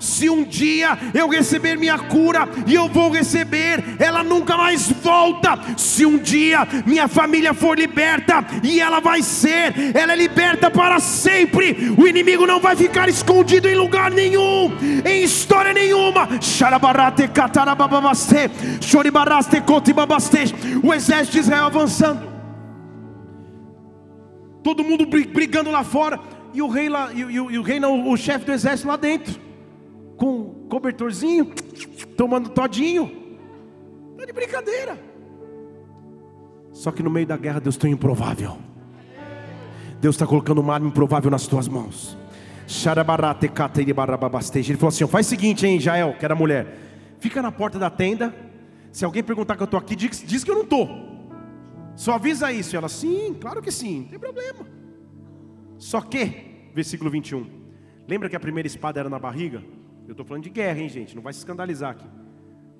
[0.00, 5.58] Se um dia eu receber minha cura e eu vou receber, ela nunca mais volta.
[5.76, 10.98] Se um dia minha família for liberta e ela vai ser, ela é liberta para
[10.98, 11.94] sempre.
[11.96, 14.72] O inimigo não vai ficar escondido em lugar nenhum,
[15.04, 16.28] em história nenhuma.
[20.82, 22.28] O exército de Israel avançando,
[24.62, 26.18] todo mundo brigando lá fora,
[26.52, 28.96] e o rei lá, e, e, e o rei não, o chefe do exército lá
[28.96, 29.40] dentro,
[30.16, 31.52] com cobertorzinho,
[32.16, 33.10] tomando todinho,
[34.16, 34.98] tá de brincadeira.
[36.72, 38.56] Só que no meio da guerra Deus tem um improvável.
[40.00, 42.16] Deus está colocando uma arma improvável nas tuas mãos.
[44.54, 46.78] Ele falou assim: faz o seguinte, hein, Jael, que era mulher.
[47.18, 48.34] Fica na porta da tenda.
[48.92, 50.88] Se alguém perguntar que eu estou aqui, diz, diz que eu não estou.
[51.96, 52.74] Só avisa isso.
[52.74, 54.79] E ela, sim, claro que sim, não tem problema.
[55.80, 57.44] Só que, versículo 21.
[58.06, 59.64] Lembra que a primeira espada era na barriga?
[60.06, 61.16] Eu estou falando de guerra, hein, gente?
[61.16, 62.06] Não vai se escandalizar aqui.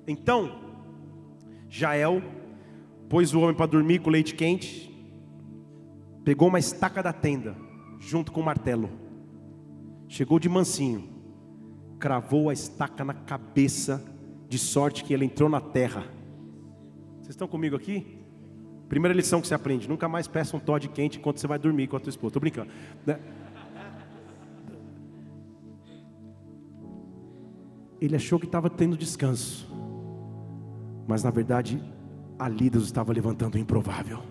[0.07, 0.61] Então,
[1.67, 2.21] Jael
[3.09, 4.89] pôs o homem para dormir com leite quente,
[6.23, 7.57] pegou uma estaca da tenda,
[7.99, 8.89] junto com o martelo
[10.11, 11.07] Chegou de mansinho,
[11.97, 14.03] cravou a estaca na cabeça,
[14.49, 16.03] de sorte que ele entrou na terra.
[17.21, 18.20] Vocês estão comigo aqui?
[18.91, 21.87] Primeira lição que você aprende: nunca mais peça um Todd quente enquanto você vai dormir
[21.87, 22.31] com a tua esposa.
[22.31, 22.69] Estou brincando.
[23.05, 23.17] Né?
[28.01, 29.65] Ele achou que estava tendo descanso,
[31.07, 31.81] mas na verdade
[32.37, 34.21] ali Deus estava levantando o improvável.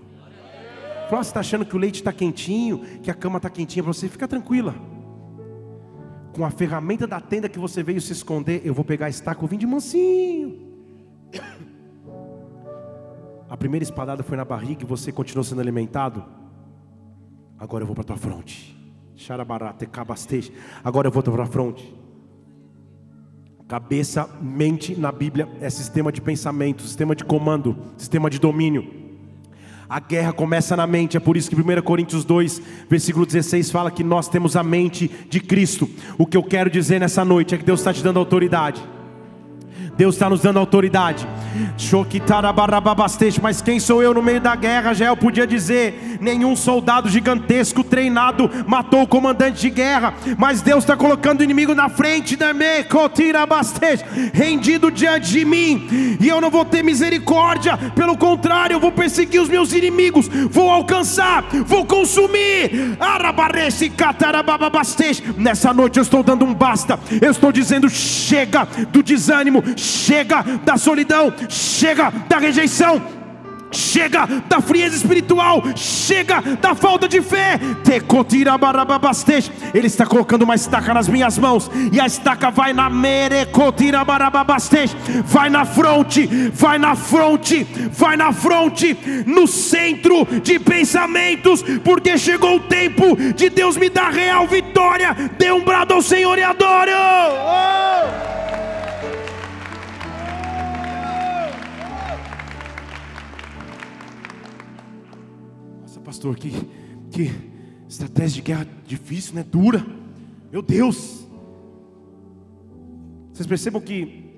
[1.09, 3.95] Falou, você está achando que o leite está quentinho, que a cama está quentinha para
[3.95, 4.11] você?
[4.11, 4.75] Fica tranquila
[6.35, 9.47] com a ferramenta da tenda que você veio se esconder, eu vou pegar a estaca,
[9.47, 10.60] vim de mansinho.
[13.61, 16.25] Primeira espadada foi na barriga e você continuou sendo alimentado,
[17.59, 18.75] agora eu vou para a tua fronte.
[20.83, 21.95] Agora eu vou para a fronte.
[23.69, 28.99] Cabeça, mente na Bíblia é sistema de pensamento, sistema de comando, sistema de domínio.
[29.87, 33.91] A guerra começa na mente, é por isso que 1 Coríntios 2, versículo 16 fala
[33.91, 35.87] que nós temos a mente de Cristo.
[36.17, 38.83] O que eu quero dizer nessa noite é que Deus está te dando autoridade.
[40.01, 41.29] Deus está nos dando autoridade.
[43.43, 44.95] Mas quem sou eu no meio da guerra?
[44.95, 50.15] Jael podia dizer: nenhum soldado gigantesco treinado matou o comandante de guerra.
[50.39, 52.35] Mas Deus está colocando o inimigo na frente,
[54.33, 56.17] rendido diante de mim.
[56.19, 60.71] E eu não vou ter misericórdia, pelo contrário, eu vou perseguir os meus inimigos, vou
[60.71, 62.97] alcançar, vou consumir.
[65.37, 69.63] Nessa noite eu estou dando um basta, eu estou dizendo: chega do desânimo,
[70.65, 73.01] da solidão, chega da rejeição,
[73.73, 77.59] chega da frieza espiritual, chega da falta de fé.
[79.73, 82.91] Ele está colocando uma estaca nas minhas mãos, e a estaca vai na
[85.25, 92.57] vai na fronte, vai na fronte, vai na fronte, no centro de pensamentos, porque chegou
[92.57, 95.15] o tempo de Deus me dar real vitória.
[95.39, 96.91] Dê um brado ao Senhor e adore.
[96.93, 98.50] Oh!
[106.11, 106.51] Pastor, que,
[107.13, 107.31] que
[107.89, 109.45] estratégia de guerra difícil, né?
[109.45, 109.87] Dura.
[110.51, 111.25] Meu Deus.
[113.33, 114.29] Vocês percebam que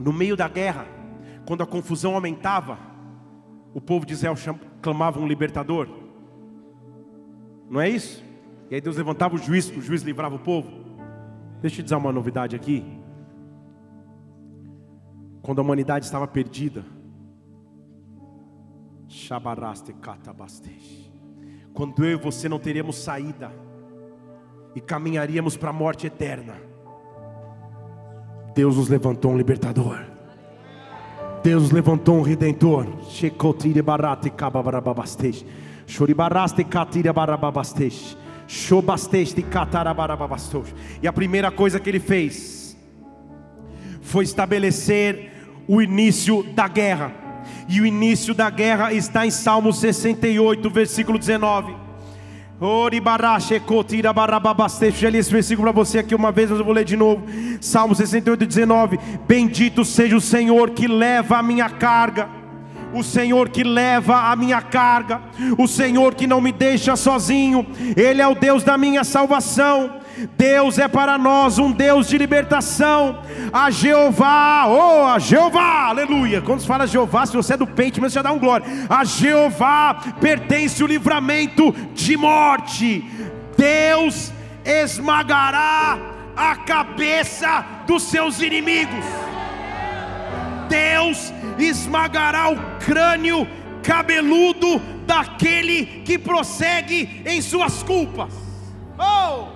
[0.00, 0.84] no meio da guerra,
[1.46, 2.76] quando a confusão aumentava,
[3.72, 4.34] o povo de Israel
[4.82, 5.88] clamava um libertador.
[7.70, 8.24] Não é isso?
[8.68, 10.68] E aí Deus levantava o juiz, o juiz livrava o povo.
[11.60, 12.84] Deixa eu te dizer uma novidade aqui.
[15.40, 16.84] Quando a humanidade estava perdida,
[21.72, 23.52] quando eu e você não teríamos saída
[24.74, 26.54] e caminharíamos para a morte eterna,
[28.54, 30.04] Deus nos levantou um libertador.
[31.42, 32.86] Deus nos levantou um redentor.
[41.02, 42.76] E a primeira coisa que ele fez
[44.00, 45.32] foi estabelecer
[45.66, 47.23] o início da guerra.
[47.68, 51.74] E o início da guerra está em Salmo 68, versículo 19.
[55.00, 57.24] Já li esse versículo para você aqui uma vez, mas eu vou ler de novo.
[57.60, 58.98] Salmo 68, 19.
[59.26, 62.28] Bendito seja o Senhor que leva a minha carga
[62.94, 65.20] o Senhor que leva a minha carga,
[65.58, 70.03] o Senhor que não me deixa sozinho, Ele é o Deus da minha salvação.
[70.36, 73.22] Deus é para nós um Deus de libertação.
[73.52, 76.40] A Jeová, oh, a Jeová, aleluia.
[76.40, 78.66] Quando se fala Jeová, se você é do peito, mas já dá um glória.
[78.88, 83.04] A Jeová pertence o livramento de morte.
[83.56, 84.32] Deus
[84.64, 85.98] esmagará
[86.36, 89.04] a cabeça dos seus inimigos.
[90.68, 93.46] Deus esmagará o crânio
[93.82, 98.32] cabeludo daquele que prossegue em suas culpas.
[98.98, 99.53] Oh!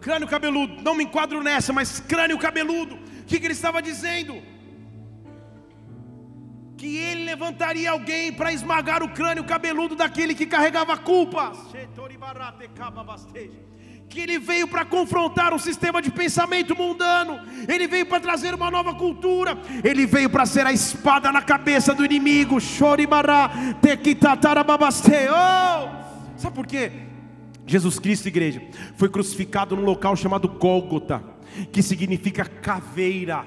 [0.00, 4.40] Crânio cabeludo, não me enquadro nessa, mas crânio cabeludo, o que, que ele estava dizendo?
[6.76, 11.58] Que ele levantaria alguém para esmagar o crânio cabeludo daquele que carregava culpas.
[14.08, 17.38] Que ele veio para confrontar um sistema de pensamento mundano,
[17.68, 21.94] ele veio para trazer uma nova cultura, ele veio para ser a espada na cabeça
[21.94, 22.60] do inimigo.
[22.60, 23.50] Choribará,
[25.30, 26.36] oh!
[26.36, 27.09] Sabe por quê?
[27.70, 28.60] Jesus Cristo, igreja,
[28.96, 31.22] foi crucificado num local chamado Gólgota,
[31.70, 33.46] que significa caveira.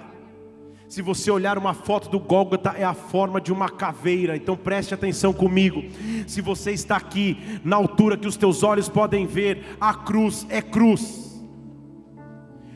[0.88, 4.38] Se você olhar uma foto do Gólgota, é a forma de uma caveira.
[4.38, 5.84] Então preste atenção comigo.
[6.26, 10.62] Se você está aqui, na altura que os teus olhos podem ver, a cruz é
[10.62, 11.44] cruz.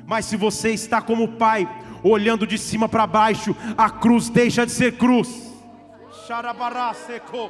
[0.06, 1.66] Mas se você está como pai,
[2.04, 5.50] olhando de cima para baixo, a cruz deixa de ser cruz.
[6.28, 7.50] Xarabará secou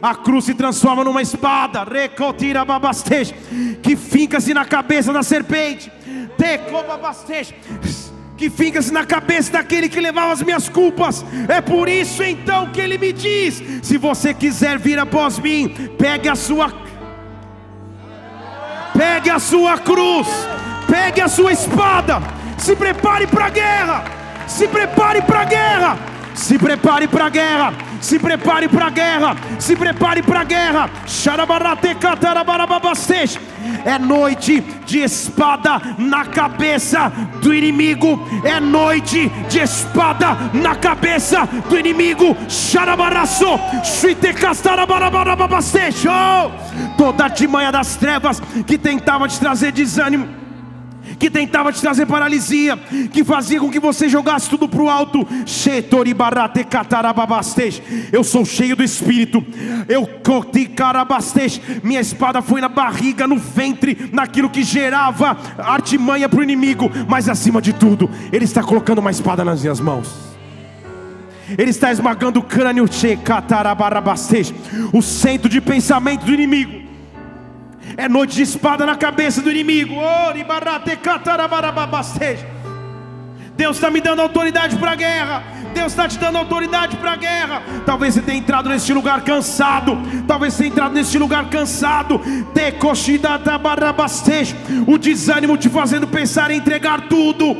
[0.00, 1.86] a cruz se transforma numa espada,
[3.82, 5.90] que finca-se na cabeça da serpente,
[8.36, 11.24] que fica-se na cabeça daquele que levava as minhas culpas.
[11.48, 16.28] É por isso então que ele me diz: se você quiser vir após mim, pegue
[16.28, 16.72] a sua
[18.96, 20.28] pegue a sua cruz,
[20.86, 22.20] pegue a sua espada,
[22.58, 24.04] se prepare para a guerra,
[24.46, 25.98] se prepare para a guerra,
[26.34, 27.72] se prepare para a guerra
[28.02, 29.36] Se prepare para a guerra.
[29.60, 30.90] Se prepare para a guerra.
[33.84, 38.20] É noite de espada na cabeça do inimigo.
[38.44, 42.36] É noite de espada na cabeça do inimigo.
[46.08, 46.50] Oh!
[46.98, 50.41] Toda a artimanha das trevas que tentava te trazer desânimo
[51.22, 52.76] que tentava te trazer paralisia,
[53.12, 55.24] que fazia com que você jogasse tudo para o alto.
[58.12, 59.44] Eu sou cheio do Espírito,
[59.88, 60.04] eu
[61.84, 67.28] minha espada foi na barriga, no ventre, naquilo que gerava artimanha para o inimigo, mas
[67.28, 70.32] acima de tudo, Ele está colocando uma espada nas minhas mãos.
[71.56, 72.88] Ele está esmagando o crânio,
[74.92, 76.91] o centro de pensamento do inimigo.
[77.96, 79.94] É noite de espada na cabeça do inimigo.
[83.54, 85.61] Deus está me dando autoridade para a guerra.
[85.72, 87.62] Deus está te dando autoridade para a guerra.
[87.84, 89.98] Talvez você tenha entrado neste lugar cansado.
[90.26, 92.20] Talvez você tenha entrado neste lugar cansado.
[94.86, 97.56] O desânimo te fazendo pensar em entregar tudo.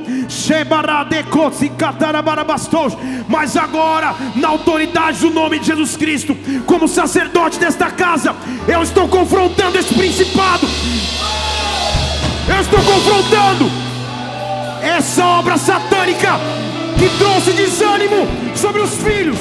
[3.29, 6.37] Mas agora, na autoridade do nome de Jesus Cristo,
[6.67, 8.35] como sacerdote desta casa,
[8.69, 10.67] eu estou confrontando esse principado.
[12.49, 13.71] Eu estou confrontando
[14.83, 16.39] essa obra satânica
[17.03, 19.37] que trouxe desânimo sobre os filhos.